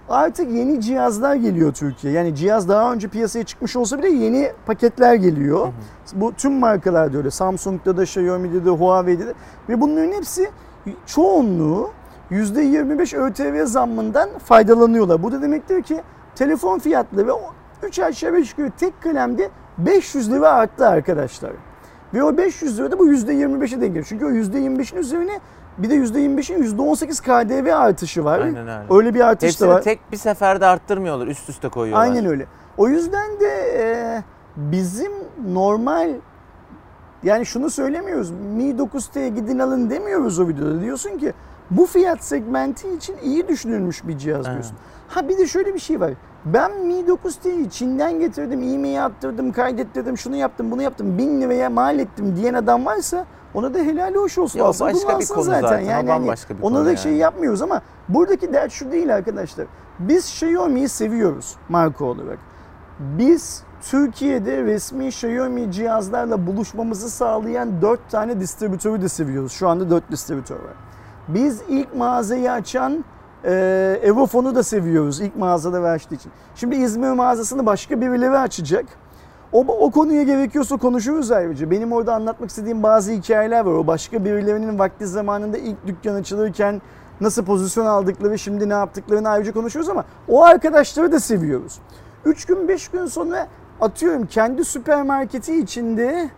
[0.09, 2.13] artık yeni cihazlar geliyor Türkiye.
[2.13, 5.67] Yani cihaz daha önce piyasaya çıkmış olsa bile yeni paketler geliyor.
[6.13, 7.31] Bu tüm markalarda öyle.
[7.31, 9.33] Samsung'da da, Xiaomi'de de, Huawei'de de.
[9.69, 10.49] Ve bunların hepsi
[11.05, 11.91] çoğunluğu
[12.31, 15.23] %25 ÖTV zammından faydalanıyorlar.
[15.23, 16.01] Bu da demektir ki
[16.35, 17.31] telefon fiyatları
[17.83, 21.51] 3 aşağı 5 yukarı tek kalemde 500 lira arttı arkadaşlar.
[22.13, 24.05] Ve o 500 lira da bu %25'e denk geliyor.
[24.09, 25.39] Çünkü o %25'in üzerine
[25.77, 28.39] bir de %25'in %18 KDV artışı var.
[28.39, 28.83] Aynen öyle.
[28.89, 29.81] Öyle bir artış da Hepsini var.
[29.81, 32.03] tek bir seferde arttırmıyorlar, üst üste koyuyorlar.
[32.03, 32.45] Aynen öyle.
[32.77, 34.23] O yüzden de e,
[34.55, 35.11] bizim
[35.47, 36.09] normal
[37.23, 38.31] yani şunu söylemiyoruz.
[38.31, 40.81] Mi 9T'ye gidin alın demiyoruz o videoda.
[40.81, 41.33] Diyorsun ki
[41.71, 44.77] bu fiyat segmenti için iyi düşünülmüş bir cihaz diyorsun.
[45.07, 46.11] Ha bir de şöyle bir şey var.
[46.45, 51.99] Ben Mi 9T'yi Çin'den getirdim, e-mail attırdım, kaydettirdim, şunu yaptım, bunu yaptım, bin liraya mal
[51.99, 54.59] ettim diyen adam varsa ona da helal hoş olsun.
[54.59, 56.97] Ya o Alsın, başka bir konu zaten, o Yani, bambaşka bir ona konu da yani.
[56.97, 59.67] şey yapmıyoruz ama buradaki dert şu değil arkadaşlar.
[59.99, 62.39] Biz Xiaomi'yi seviyoruz marka olarak.
[62.99, 69.51] Biz Türkiye'de resmi Xiaomi cihazlarla buluşmamızı sağlayan 4 tane distribütörü de seviyoruz.
[69.51, 70.73] Şu anda 4 distribütör var.
[71.27, 73.05] Biz ilk mağazayı açan
[73.45, 76.31] e, Evofon'u da seviyoruz ilk mağazada ve açtığı için.
[76.55, 78.85] Şimdi İzmir mağazasını başka birileri açacak.
[79.53, 81.71] O, o konuya gerekiyorsa konuşuruz ayrıca.
[81.71, 83.71] Benim orada anlatmak istediğim bazı hikayeler var.
[83.71, 86.81] O başka birilerinin vakti zamanında ilk dükkan açılırken
[87.21, 91.79] nasıl pozisyon aldıkları, şimdi ne yaptıklarını ayrıca konuşuyoruz ama o arkadaşları da seviyoruz.
[92.25, 93.47] 3 gün 5 gün sonra
[93.81, 96.29] atıyorum kendi süpermarketi içinde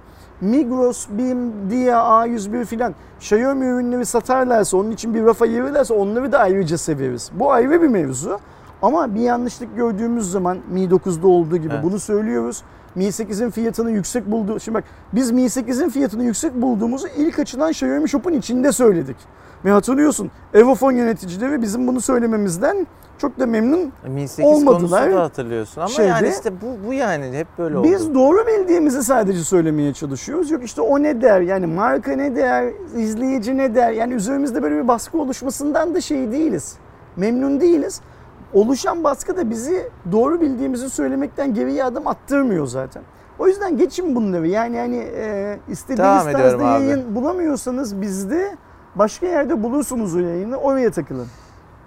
[0.42, 6.40] Migros, BİM, Dia, A101 filan Xiaomi ürünleri satarlarsa, onun için bir rafa ayırırlarsa onları da
[6.40, 7.32] ayrıca severiz.
[7.34, 8.40] Bu ayrı bir mevzu.
[8.82, 11.84] Ama bir yanlışlık gördüğümüz zaman Mi 9'da olduğu gibi Evet.
[11.84, 12.64] bunu söylüyoruz.
[13.00, 14.60] Mi 8'in fiyatını yüksek buldu.
[14.60, 14.84] Şimdi bak
[15.14, 19.18] biz Mi 8'in fiyatını yüksek bulduğumuzu ilk açılan Xiaomi Shop'un içinde söyledik.
[19.66, 23.92] Ve hatırlıyorsun Evofon yöneticileri bizim bunu söylememizden çok da memnun.
[24.08, 25.12] Mi 8 Olmadılar.
[25.14, 27.88] da hatırlıyorsun ama Şeyde- yani işte bu, bu yani hep böyle oldu.
[27.88, 30.52] Biz doğru bildiğimizi sadece söylemeye çalışıyoruz.
[30.52, 33.92] Yok işte o ne der yani marka ne der, izleyici ne der.
[33.92, 36.76] Yani üzerimizde böyle bir baskı oluşmasından da şey değiliz.
[37.16, 38.02] Memnun değiliz.
[38.54, 43.04] Oluşan baskı da bizi doğru bildiğimizi söylemekten geriye adım attırmıyor zaten.
[43.40, 44.48] O yüzden geçin bunları.
[44.48, 46.84] Yani hani e, istediğiniz Devam tarzda abi.
[46.84, 48.56] yayın bulamıyorsanız bizde
[48.96, 50.58] başka yerde bulursunuz o yayını.
[50.58, 51.28] Oraya takılın.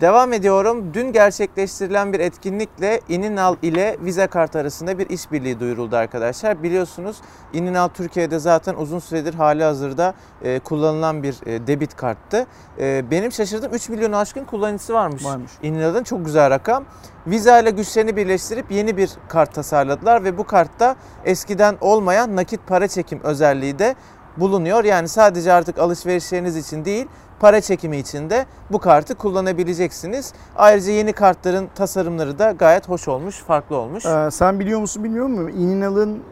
[0.03, 0.95] Devam ediyorum.
[0.95, 6.63] Dün gerçekleştirilen bir etkinlikle İninal ile Visa Kart arasında bir işbirliği duyuruldu arkadaşlar.
[6.63, 7.17] Biliyorsunuz
[7.53, 12.47] İninal Türkiye'de zaten uzun süredir hali hazırda e, kullanılan bir e, debit karttı.
[12.79, 15.25] E, benim şaşırdığım 3 milyon aşkın kullanıcısı varmış.
[15.25, 15.53] Varmış.
[15.63, 16.85] İninal'ın çok güzel rakam.
[17.27, 22.89] Visa ile güçlerini birleştirip yeni bir kart tasarladılar ve bu kartta eskiden olmayan nakit para
[22.89, 23.95] çekim özelliği de
[24.37, 24.85] bulunuyor.
[24.85, 27.07] Yani sadece artık alışverişleriniz için değil,
[27.41, 30.33] para çekimi için de bu kartı kullanabileceksiniz.
[30.57, 34.07] Ayrıca yeni kartların tasarımları da gayet hoş olmuş, farklı olmuş.
[34.07, 35.51] Ee, sen biliyor musun bilmiyorum mu?
[35.51, 36.23] İninal'ın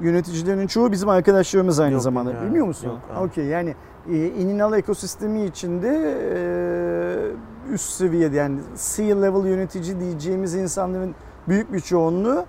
[0.00, 2.28] yöneticilerinin çoğu bizim arkadaşlarımız aynı Yok, zamanda.
[2.30, 2.48] bilmiyorum.
[2.48, 2.92] Bilmiyor musun?
[3.20, 3.74] Okey yani
[4.10, 5.88] e, Ininal ekosistemi içinde
[6.34, 11.14] e, üst seviyede yani C-level yönetici diyeceğimiz insanların
[11.48, 12.44] büyük bir çoğunluğu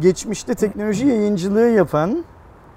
[0.00, 2.24] geçmişte teknoloji yayıncılığı yapan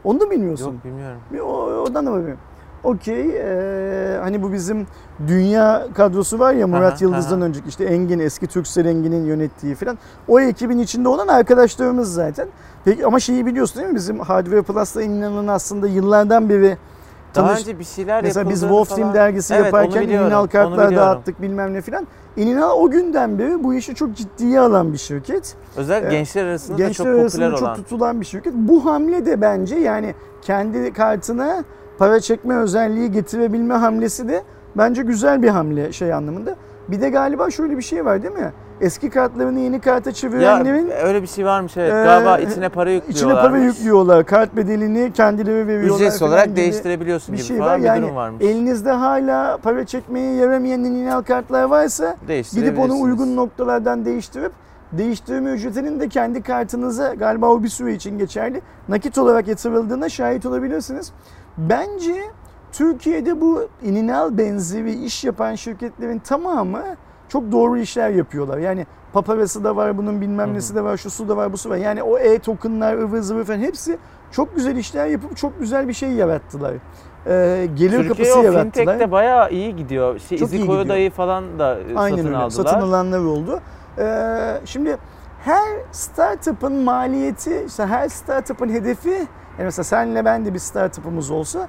[0.03, 0.65] onu da bilmiyorsun.
[0.73, 1.19] Yok bilmiyorum.
[1.41, 2.37] O, oradan da bakıyorum.
[2.83, 3.29] Okey.
[3.29, 4.87] eee, hani bu bizim
[5.27, 7.45] dünya kadrosu var ya Murat Aha, Yıldız'dan aha.
[7.45, 9.97] önceki işte Engin eski Türksel Engin'in yönettiği falan.
[10.27, 12.47] O ekibin içinde olan arkadaşlarımız zaten.
[12.85, 13.95] Peki ama şeyi biliyorsun değil mi?
[13.95, 16.77] Bizim Hardware Plus'la İnan'ın aslında yıllardan beri
[17.35, 17.61] Daha tanış...
[17.61, 21.73] önce bir şeyler Mesela biz Wolf Team falan- dergisi Evet, yaparken onu kartlar dağıttık bilmem
[21.73, 22.07] ne filan.
[22.37, 25.55] İninal o günden beri bu işi çok ciddiye alan bir şirket.
[25.77, 26.11] Özellikle Evet.
[26.17, 27.75] gençler arasında da Gençler çok arasında popüler çok olan.
[27.75, 28.53] tutulan bir şirket.
[28.53, 31.63] Bu hamle de bence yani kendi kartına
[31.97, 34.43] para çekme özelliği getirebilme hamlesi de
[34.77, 36.55] bence güzel bir hamle şey anlamında.
[36.87, 38.53] Bir de galiba şöyle bir şey var değil mi?
[38.81, 41.93] Eski kartlarını yeni karta Ya çevirenlerin öyle bir şey varmış evet.
[41.93, 43.35] Ee, Galiba içine para yüklüyorlar.
[43.37, 44.25] içine para yüklüyorlar.
[44.25, 45.95] Kart bedelini kendileri veriyorlar.
[45.95, 47.79] Ücretsiz olarak değiştirebiliyorsun bir gibi şey var.
[47.79, 48.41] bir Yani durum varmış.
[48.45, 52.15] elinizde hala para çekmeye yaramayan ininal kartlar varsa
[52.53, 54.51] Gidip onu uygun noktalardan değiştirip
[54.91, 58.61] değiştirme ücretinin de kendi kartınıza galiba o bir süre için geçerli.
[58.89, 61.11] Nakit olarak yatırıldığına şahit olabilirsiniz.
[61.57, 62.15] Bence
[62.71, 66.83] Türkiye'de bu ininal benzeri iş yapan şirketlerin tamamı
[67.31, 68.57] çok doğru işler yapıyorlar.
[68.57, 71.77] Yani paparası da var bunun bilmem nesi de var, şusu da var, busu var.
[71.77, 73.97] Yani o e-tokenlar, ıvır zıvır falan hepsi
[74.31, 76.73] çok güzel işler yapıp çok güzel bir şey yarattılar.
[77.27, 78.63] Ee, gelir Türkiye kapısı o yarattılar.
[78.63, 80.19] fintech'te bayağı iyi gidiyor.
[80.19, 81.11] Şey, Çok iyi gidiyor.
[81.11, 82.37] falan da e, Aynen satın öyle.
[82.37, 82.63] aldılar.
[82.63, 83.59] Satın alanlar oldu.
[83.97, 84.97] Ee, şimdi
[85.43, 91.67] her startup'ın maliyeti, işte her startup'ın hedefi, yani mesela senle ben de bir startup'ımız olsa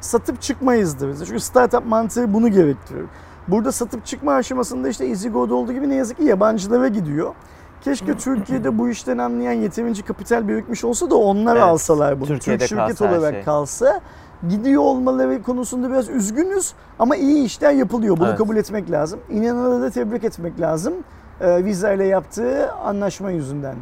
[0.00, 1.26] satıp çıkmayızdır.
[1.26, 3.08] Çünkü startup mantığı bunu gerektiriyor.
[3.48, 7.34] Burada satıp çıkma aşamasında işte EasyGo'da olduğu gibi ne yazık ki yabancılara gidiyor.
[7.80, 12.26] Keşke Türkiye'de bu işten anlayan yeterince kapital birikmiş olsa da onlar Evet, alsalar bunu.
[12.28, 13.42] Türkiye'de Türk şirket kalsa olarak şey.
[13.44, 14.00] kalsa
[14.48, 18.16] gidiyor olmaları konusunda biraz üzgünüz ama iyi işler yapılıyor.
[18.16, 18.38] Bunu Evet.
[18.38, 19.20] kabul etmek lazım.
[19.30, 20.94] İnananları da tebrik etmek lazım.
[21.40, 23.74] Ee, Visa ile yaptığı anlaşma yüzünden.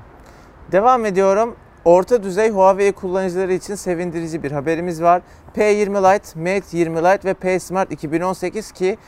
[0.72, 1.55] Devam ediyorum.
[1.85, 5.22] Orta düzey Huawei kullanıcıları için sevindirici bir haberimiz var.
[5.57, 8.98] P20 Lite, Mate 20 Lite ve P Smart 2018 ki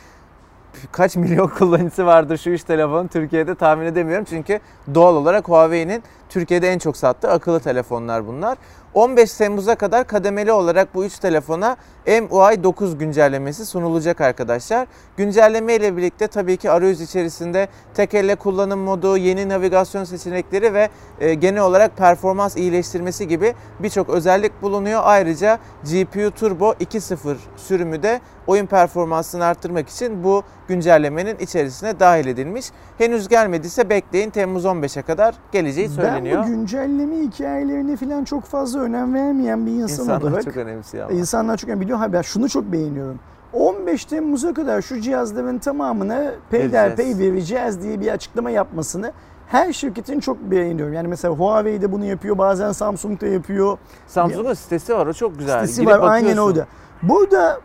[0.91, 4.25] kaç milyon kullanıcısı vardır şu üç telefonun Türkiye'de tahmin edemiyorum.
[4.29, 4.59] Çünkü
[4.93, 8.57] doğal olarak Huawei'nin Türkiye'de en çok sattığı akıllı telefonlar bunlar.
[8.95, 14.87] 15 Temmuz'a kadar kademeli olarak bu üç telefona MUI 9 güncellemesi sunulacak arkadaşlar.
[15.17, 20.89] Güncelleme ile birlikte tabii ki arayüz içerisinde tek elle kullanım modu, yeni navigasyon seçenekleri ve
[21.19, 25.01] e, genel olarak performans iyileştirmesi gibi birçok özellik bulunuyor.
[25.03, 32.65] Ayrıca GPU Turbo 2.0 sürümü de oyun performansını arttırmak için bu güncellemenin içerisine dahil edilmiş.
[32.97, 36.37] Henüz gelmediyse bekleyin Temmuz 15'e kadar geleceği söyleniyor.
[36.37, 41.09] Ben bu güncelleme hikayelerine falan çok fazla önem vermeyen bir insan İnsanlar olarak çok önemsiyor
[41.09, 41.19] ama.
[41.19, 41.97] İnsanlar çok biliyor.
[41.97, 43.19] Ha ben şunu çok beğeniyorum.
[43.53, 47.81] 15 Temmuz'a kadar şu cihazların tamamına peyderpey Vereceğiz.
[47.83, 49.11] diye bir açıklama yapmasını
[49.47, 50.93] her şirketin çok beğeniyorum.
[50.93, 53.77] Yani mesela Huawei de bunu yapıyor, bazen Samsung da yapıyor.
[54.07, 55.61] Samsung'un sitesi var o çok güzel.
[55.61, 56.51] Sitesi Girip var aynen bakıyorsun.
[56.51, 56.67] orada.
[57.03, 57.59] Burada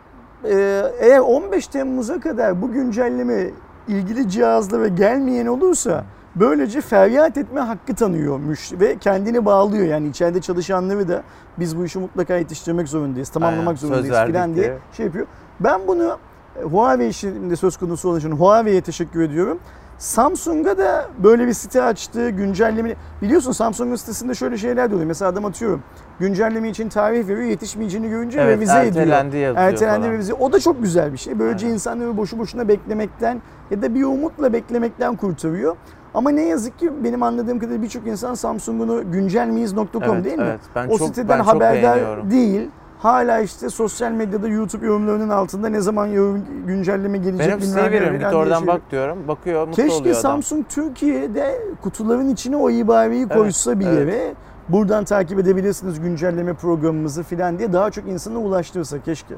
[0.99, 3.49] eğer 15 Temmuz'a kadar bu güncelleme
[3.87, 6.03] ilgili cihazlara gelmeyen olursa
[6.35, 9.85] Böylece feryat etme hakkı tanıyormuş ve kendini bağlıyor.
[9.85, 11.23] Yani içeride çalışanları da
[11.59, 15.27] biz bu işi mutlaka yetiştirmek zorundayız, tamamlamak Aynen, zorundayız falan diye şey yapıyor.
[15.59, 16.17] Ben bunu
[16.63, 19.59] Huawei işinde söz konusu olduğu için Huawei'ye teşekkür ediyorum.
[20.05, 22.95] Samsung'a da böyle bir site açtı, güncelleme.
[23.21, 25.07] Biliyorsun Samsung'un sitesinde şöyle şeyler de oluyor.
[25.07, 25.83] Mesela adam atıyorum.
[26.19, 28.85] Güncelleme için tarih veriyor, yetişmeyeceğini görünce Evet, revize ediyor.
[28.87, 30.13] ertelendi yazıyor Ertelendi falan.
[30.13, 30.33] revize.
[30.33, 31.39] O da çok güzel bir şey.
[31.39, 31.73] Böylece Aynen.
[31.73, 35.75] insanları boşu boşuna beklemekten ya da bir umutla beklemekten kurtarıyor.
[36.13, 40.43] Ama ne yazık ki benim anladığım kadarıyla birçok insan Samsung'unu güncelmiyiz.com Evet, değil mi?
[40.47, 40.59] evet.
[40.75, 42.31] Ben o çok- siteden ben çok haberdar beğeniyorum.
[42.31, 42.69] değil.
[43.01, 47.85] Hala işte sosyal medyada YouTube yorumlarının altında ne zaman yorum, güncelleme gelecek Benim bilmem siteyi
[47.85, 48.19] ne veriyorum.
[48.19, 49.27] Git oradan şey- bak diyorum.
[49.27, 50.21] Bakıyor mutlu Keşke oluyor adam.
[50.21, 53.99] Samsung Türkiye'de kutuların içine o ibareyi koysa bir evet.
[53.99, 54.33] yere.
[54.69, 59.35] Buradan takip edebilirsiniz güncelleme programımızı filan diye daha çok insana ulaştırsa keşke.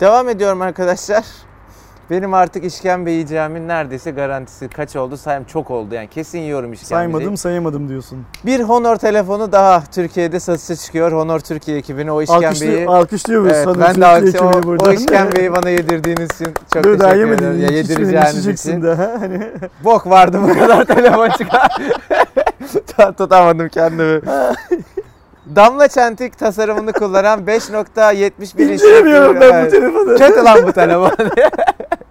[0.00, 1.24] Devam ediyorum arkadaşlar.
[2.12, 7.12] Benim artık işkembe yiyeceğimin neredeyse garantisi kaç oldu sayım çok oldu yani kesin yiyorum işkembeyi.
[7.12, 8.18] Saymadım sayamadım diyorsun.
[8.46, 11.12] Bir Honor telefonu daha Türkiye'de satışa çıkıyor.
[11.12, 12.46] Honor Türkiye ekibine o işkembeyi.
[12.48, 14.86] Alkışlıyor, alkışlıyoruz Evet, ben de alkış, o, buradan.
[14.88, 17.44] o işkembeyi bana yedirdiğiniz için çok Dur daha teşekkür yemedin.
[17.46, 17.60] ederim.
[17.60, 18.82] Ya, yedireceğiniz için.
[18.82, 19.16] daha.
[19.20, 19.50] Hani
[19.84, 21.68] Bok vardı bu kadar telefon çıkar.
[22.72, 24.20] Tut- Tutamadım kendimi.
[25.56, 28.72] Damla çentik tasarımını kullanan 5.71 inç.
[28.72, 30.16] incelemiyorum ben bu telefonu.
[30.16, 31.10] Kötü lan bu telefon.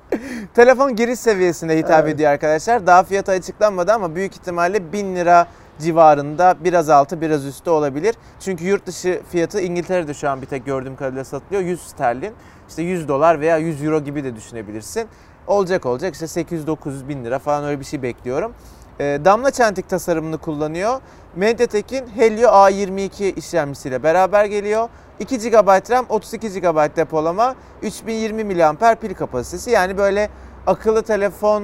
[0.53, 2.15] telefon giriş seviyesine hitap Evet.
[2.15, 2.87] ediyor arkadaşlar.
[2.87, 5.47] Daha fiyatı açıklanmadı ama büyük ihtimalle 1000 lira
[5.79, 8.15] civarında biraz altı biraz üstü olabilir.
[8.39, 11.61] Çünkü yurt dışı fiyatı İngiltere'de şu an bir tek gördüğüm kadarıyla satılıyor.
[11.61, 12.33] 100 sterlin.
[12.69, 15.07] İşte 100 dolar veya 100 euro gibi de düşünebilirsin.
[15.47, 18.53] Olacak olacak işte 800-900 bin lira falan öyle bir şey bekliyorum.
[18.99, 20.99] Ee, damla çentik tasarımını kullanıyor.
[21.35, 24.89] MediaTek'in Helio A22 işlemcisiyle beraber geliyor.
[25.19, 29.71] 2 GB RAM, 32 GB depolama, 3020 mAh pil kapasitesi.
[29.71, 30.29] Yani böyle
[30.67, 31.63] akıllı telefon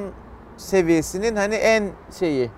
[0.58, 2.52] seviyesinin hani en şeyi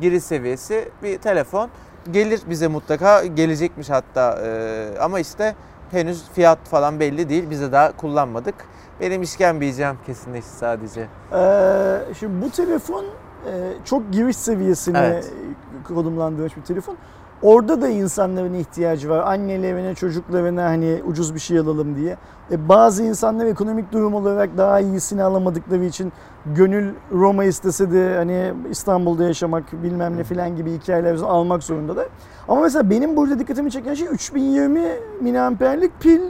[0.00, 1.70] giriş seviyesi bir telefon.
[2.10, 5.54] Gelir bize mutlaka gelecekmiş hatta Ee, ama işte
[5.90, 7.50] henüz fiyat falan belli değil.
[7.50, 8.54] Bize daha kullanmadık.
[9.00, 11.00] Benim işkembe yiyeceğim kesinleşti sadece.
[11.32, 13.04] Ee, şimdi bu telefon
[13.84, 15.32] çok giriş seviyesine Evet.
[15.88, 16.96] konumlandırılmış bir telefon.
[17.42, 19.18] Orada da insanların ihtiyacı var.
[19.32, 22.16] Annelerine, çocuklarına hani ucuz bir şey alalım diye.
[22.50, 26.12] E, bazı insanlar ekonomik durum olarak daha iyisini alamadıkları için
[26.46, 32.06] gönül Roma istese de hani İstanbul'da yaşamak bilmem ne filan gibi hikayeler almak zorundalar.
[32.48, 34.82] Ama mesela benim burada dikkatimi çeken şey 3020
[35.20, 36.20] miliamperlik pil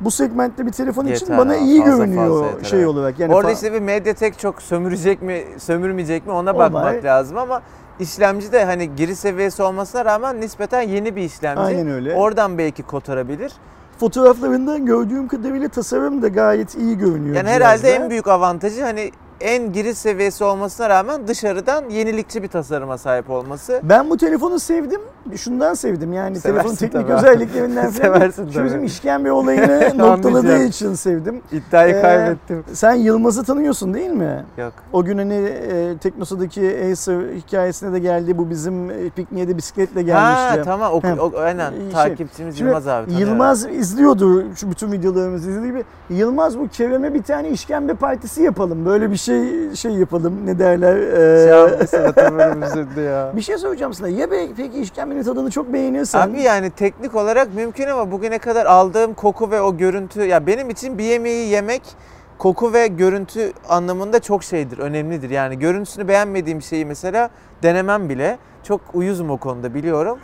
[0.00, 2.88] bu segmentte bir telefon için Yeter bana abi, iyi fazla görünüyor fazla şey evet.
[2.88, 3.18] olarak.
[3.18, 7.62] Yani Orada işte bir Mediatek çok sömürecek mi, sömürmeyecek mi ona O bakmak lazım ama
[8.00, 11.60] işlemci de hani giriş seviyesi olmasına rağmen nispeten yeni bir işlemci.
[11.60, 12.14] Aynen öyle.
[12.14, 13.52] Oradan belki kotarabilir.
[14.00, 17.36] Fotoğraflarından gördüğüm kadarıyla tasarım da gayet iyi görünüyor.
[17.36, 22.98] Yani herhalde en büyük avantajı hani en giriş seviyesi olmasına rağmen dışarıdan yenilikçi bir tasarıma
[22.98, 23.80] sahip olması.
[23.82, 25.00] Ben bu telefonu sevdim.
[25.36, 26.12] Şundan sevdim.
[26.12, 27.12] Yani Seversin telefonun teknik tabii.
[27.12, 27.90] özelliklerinden.
[27.90, 31.40] Seversin Şu bizim işkembe olayını noktaladığı için sevdim.
[31.52, 32.64] İddiayı Ee, kaybettim.
[32.72, 34.44] Sen Yılmaz'ı tanıyorsun değil mi?
[34.58, 34.72] Yok.
[34.92, 38.38] O gün hani e, Teknosa'daki Acer hikayesine de geldi.
[38.38, 40.58] Bu bizim e, pikniğe de bisikletle gelmişti.
[40.58, 43.06] Ha tamam o, o, aynen şey, takipçimiz Şimdi Yılmaz abi.
[43.06, 43.28] tanıyorum.
[43.32, 45.84] Yılmaz izliyordu şu bütün videolarımızı izlediği gibi.
[46.10, 48.86] Yılmaz bu Kerem'e bir tane işkembe partisi yapalım.
[48.86, 49.27] Böyle bir şey
[49.76, 50.46] şey yapalım.
[50.46, 50.96] Ne derler?
[50.96, 53.32] Ee, Şey ya.
[53.36, 54.08] bir şey söyleyeceğim sana.
[54.08, 56.30] Ya be, peki işkembenin tadını çok beğeniyorsan.
[56.30, 60.70] Abi yani teknik olarak mümkün ama bugüne kadar aldığım koku ve o görüntü ya benim
[60.70, 61.82] için bir yemeği yemek
[62.38, 65.30] koku ve görüntü anlamında çok şeydir, önemlidir.
[65.30, 67.30] Yani görüntüsünü beğenmediğim şeyi mesela
[67.62, 68.38] denemem bile.
[68.62, 70.18] Çok uyuzum o konuda biliyorum.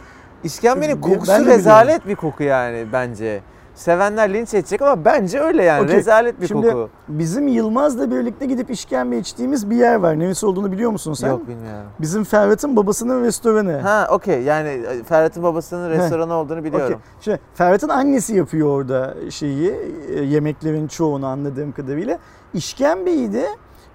[0.45, 3.41] İskembenin Ben kokusu rezalet bir koku yani bence.
[3.75, 5.85] Sevenler linç edecek ama bence öyle yani.
[5.85, 5.97] Okey.
[5.97, 6.91] Rezalet bir Şimdi koku.
[7.09, 10.19] Bizim Yılmaz'la birlikte gidip işkembe içtiğimiz bir yer var.
[10.19, 11.29] Neresi olduğunu biliyor musun sen?
[11.29, 11.87] Yok bilmiyorum.
[12.01, 13.81] Bizim Ferhat'ın babasının restoranı.
[13.81, 15.99] Ha okey yani e, Ferhat'ın babasının Heh.
[15.99, 16.87] restoranı olduğunu biliyorum.
[16.87, 16.99] Okey.
[17.21, 19.75] Şimdi Ferhat'ın annesi yapıyor orada şeyi,
[20.15, 22.19] e, yemeklerin çoğunu anladığım kadarıyla.
[22.55, 23.47] İşkembeyi de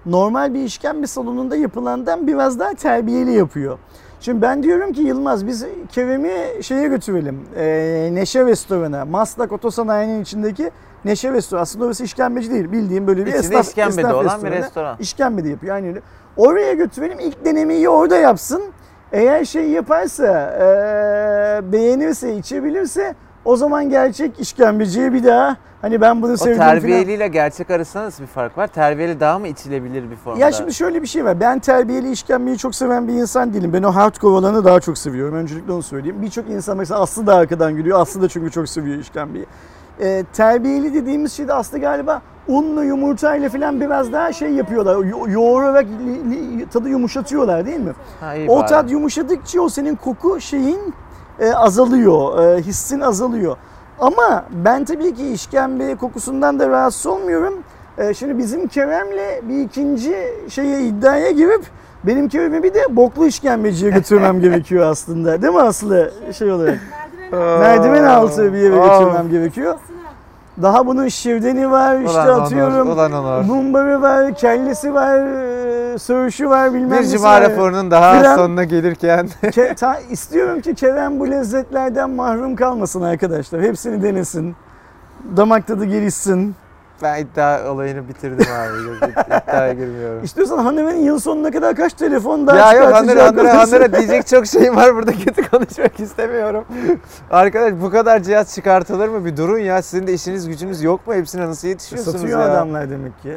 [0.06, 3.78] normal bir işkembe salonunda yapılandan biraz daha terbiyeli yapıyor.
[4.20, 7.40] Şimdi ben diyorum ki Yılmaz biz Kerem'i şeye götürelim.
[7.56, 9.04] E, Neşe Restoran'a.
[9.04, 10.70] Maslak Otosanayi'nin içindeki
[11.04, 11.62] Neşe Restoranı.
[11.62, 12.72] Aslında orası işkembeci değil.
[12.72, 14.96] Bildiğim böyle bir İçinde esnaf, işkembede esnaf olan bir restoran.
[15.00, 16.00] İşkembe de yapıyor aynı öyle.
[16.36, 18.62] Oraya götürelim ilk denemeyi orada yapsın.
[19.12, 26.32] Eğer şey yaparsa, eee, beğenirse, içebilirse o zaman gerçek işkembeciye bir daha hani ben bunu
[26.32, 26.70] O sevdim falan.
[26.74, 28.66] terbiyeliyle gerçek arasında nasıl bir fark var?
[28.66, 30.40] Terbiyeli daha mı içilebilir bir formda?
[30.40, 31.40] Ya şimdi şöyle bir şey var.
[31.40, 33.72] Ben terbiyeli işkembeyi çok seven bir insan değilim.
[33.72, 35.34] Ben o hardcore olanı daha çok seviyorum.
[35.34, 36.16] Öncelikle onu söyleyeyim.
[36.22, 38.00] Birçok insan mesela Aslı da arkadan gülüyor.
[38.00, 39.46] Aslı da çünkü çok seviyor işkembeyi.
[40.00, 44.96] e, terbiyeli dediğimiz şey de aslında galiba unla yumurtayla falan biraz daha şey yapıyorlar.
[45.04, 47.92] Yo- yoğurarak li- li- tadı yumuşatıyorlar değil mi?
[48.20, 48.66] Ha, O bari.
[48.66, 50.94] tat yumuşadıkça o senin koku şeyin
[51.40, 53.56] e, azalıyor, e, hissin azalıyor.
[54.00, 57.54] Ama ben tabii ki işkembe kokusundan da rahatsız olmuyorum.
[57.98, 60.16] E, şimdi bizim Kerem'le bir ikinci
[60.48, 61.64] şeye iddiaya girip
[62.04, 65.42] benim Kerem'i bir de boklu işkembeciye götürmem gerekiyor aslında.
[65.42, 66.78] Değil mi Aslı şey olarak?
[67.32, 69.74] Merdiven altı bir yere götürmem gerekiyor.
[70.62, 72.90] Daha bunun şirdeni var, işte Ulan Onur, atıyorum.
[72.90, 73.44] ulan Onur.
[73.44, 75.18] Mumbarı var, kellesi var,
[75.94, 77.42] e, söğüşü var bilmem Bir nesi cuma var.
[77.42, 83.62] raporunun daha Fren- sonuna gelirken Ke- ta- istiyorum ki Kerem bu lezzetlerden mahrum kalmasın arkadaşlar.
[83.62, 84.56] Hepsini denesin.
[85.36, 86.54] Damak tadı gelişsin.
[87.02, 89.10] Ben iddia olayını bitirdim abi.
[89.44, 90.24] İddiaya girmiyorum.
[90.24, 93.46] İstiyorsan hanımın yıl sonuna kadar kaç telefon daha ya yok Hanır konuşsun.
[93.46, 96.64] Hanır'a diyecek çok şeyim var burada kötü konuşmak istemiyorum.
[97.30, 99.24] Arkadaş bu kadar cihaz çıkartılır mı?
[99.24, 101.14] Bir durun ya sizin de işiniz gücünüz yok mu?
[101.14, 102.46] Hepsine nasıl yetişiyorsunuz Satıyor ya?
[102.46, 103.36] adamlar demek ki.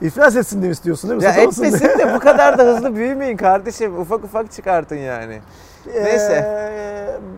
[0.00, 1.24] İflas etsin diye istiyorsun değil mi?
[1.24, 1.74] Ya Satamasın diye.
[1.74, 3.98] etmesin de bu kadar da hızlı büyümeyin kardeşim.
[4.00, 5.38] Ufak ufak çıkartın yani.
[6.02, 6.58] Neyse.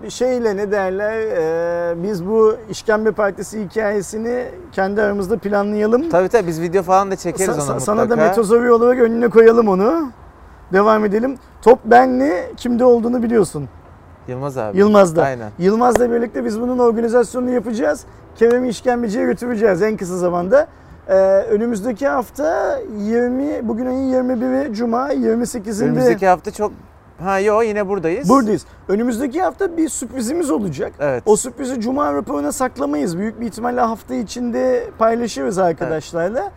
[0.02, 1.12] Bir şeyle ne derler?
[1.20, 6.08] ee, biz bu işkembe partisi hikayesini kendi aramızda planlayalım.
[6.10, 7.80] Tabii tabii biz video falan da çekeriz Sa- ona sa- mutlaka.
[7.80, 10.10] sana da metozori olarak önüne koyalım onu.
[10.72, 11.38] Devam edelim.
[11.62, 13.68] Top benli kimde olduğunu biliyorsun.
[14.28, 14.78] Yılmaz abi.
[14.78, 15.22] Yılmaz'da.
[15.22, 15.50] Aynen.
[15.58, 18.04] Yılmaz'la birlikte biz bunun organizasyonunu yapacağız.
[18.36, 20.66] Kerem'i işkembeciye götüreceğiz en kısa zamanda.
[21.08, 21.14] Ee,
[21.50, 26.72] önümüzdeki hafta 20, bugün ayın 21'i Cuma, 28'inde Önümüzdeki hafta çok...
[27.24, 28.28] Ha yo yine buradayız.
[28.28, 28.64] buradayız.
[28.88, 30.92] Önümüzdeki hafta bir sürprizimiz olacak.
[31.00, 31.22] Evet.
[31.26, 33.18] O sürprizi Cuma raporuna saklamayız.
[33.18, 36.50] Büyük bir ihtimalle hafta içinde paylaşırız arkadaşlarla.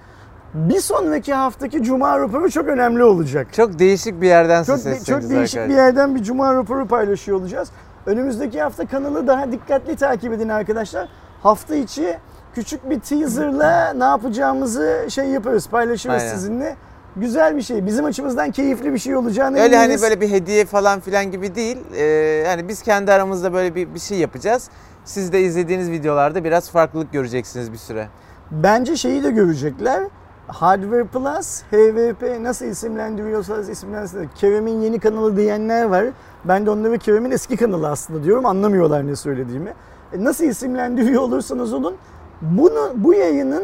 [0.53, 3.47] Bir sonraki haftaki Cuma raporu çok önemli olacak.
[3.53, 5.84] Çok değişik bir yerden Çok, ses de- çok değişik bir arkadaşlar.
[5.86, 7.70] yerden bir Cuma raporu paylaşıyor olacağız.
[8.05, 11.07] Önümüzdeki hafta kanalı daha dikkatli takip edin arkadaşlar.
[11.43, 12.18] Hafta içi
[12.55, 16.34] küçük bir teaserla ne yapacağımızı şey yaparız, paylaşırız Aynen.
[16.36, 16.76] sizinle.
[17.16, 17.86] Güzel bir şey.
[17.86, 20.01] Bizim açımızdan keyifli bir şey olacağını Öyle hani eminiz.
[20.01, 21.78] böyle bir hediye falan filan gibi değil.
[21.95, 22.03] Ee,
[22.47, 24.70] yani biz kendi aramızda böyle bir, bir şey yapacağız.
[25.05, 28.07] Siz de izlediğiniz videolarda biraz farklılık göreceksiniz bir süre.
[28.51, 30.03] Bence şeyi de görecekler.
[30.47, 34.30] Hardware Plus, HVP nasıl isimlendiriyorsanız isimlensin.
[34.36, 36.05] Kerem'in yeni kanalı diyenler var.
[36.45, 38.45] Ben de onları Kerem'in eski kanalı aslında diyorum.
[38.45, 39.74] Anlamıyorlar ne söylediğimi.
[40.14, 41.95] E, Nasıl isimlendiriyor olursanız olun
[42.41, 43.64] bunu bu yayının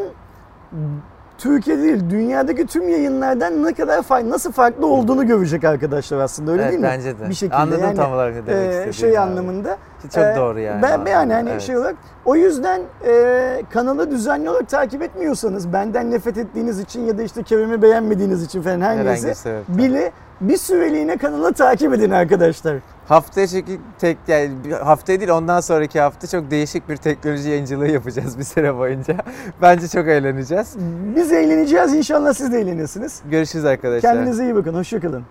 [1.40, 6.62] Türkiye değil, dünyadaki tüm yayınlardan ne kadar farklı, nasıl farklı olduğunu görecek arkadaşlar aslında öyle
[6.62, 6.88] evet değil mi?
[6.92, 7.28] bence de.
[7.28, 8.94] Bir şekilde Anladım yani, tam olarak ne demek e, istediğini.
[8.94, 9.18] şey abi.
[9.18, 9.76] anlamında.
[10.14, 10.82] Çok Ee, doğru yani.
[10.82, 11.62] Ben, ben yani hani Evet.
[11.62, 17.18] şey olarak o yüzden e, kanalı düzenli olarak takip etmiyorsanız benden nefret ettiğiniz için ya
[17.18, 22.10] da işte Kerem'i beğenmediğiniz için falan her Herhangi neyse bile bir süreliğine kanalı takip edin
[22.10, 22.76] arkadaşlar.
[23.10, 27.88] Haftaya çünkü tek yani bir- haftaya değil ondan sonraki hafta çok değişik bir teknoloji yayıncılığı
[27.88, 29.16] yapacağız bir süre boyunca.
[29.62, 30.76] Bence çok eğleneceğiz.
[31.16, 33.22] Biz eğleneceğiz inşallah siz de eğlenirsiniz.
[33.30, 34.12] Görüşürüz arkadaşlar.
[34.14, 34.74] Kendinize iyi bakın.
[34.74, 35.24] Hoşçakalın.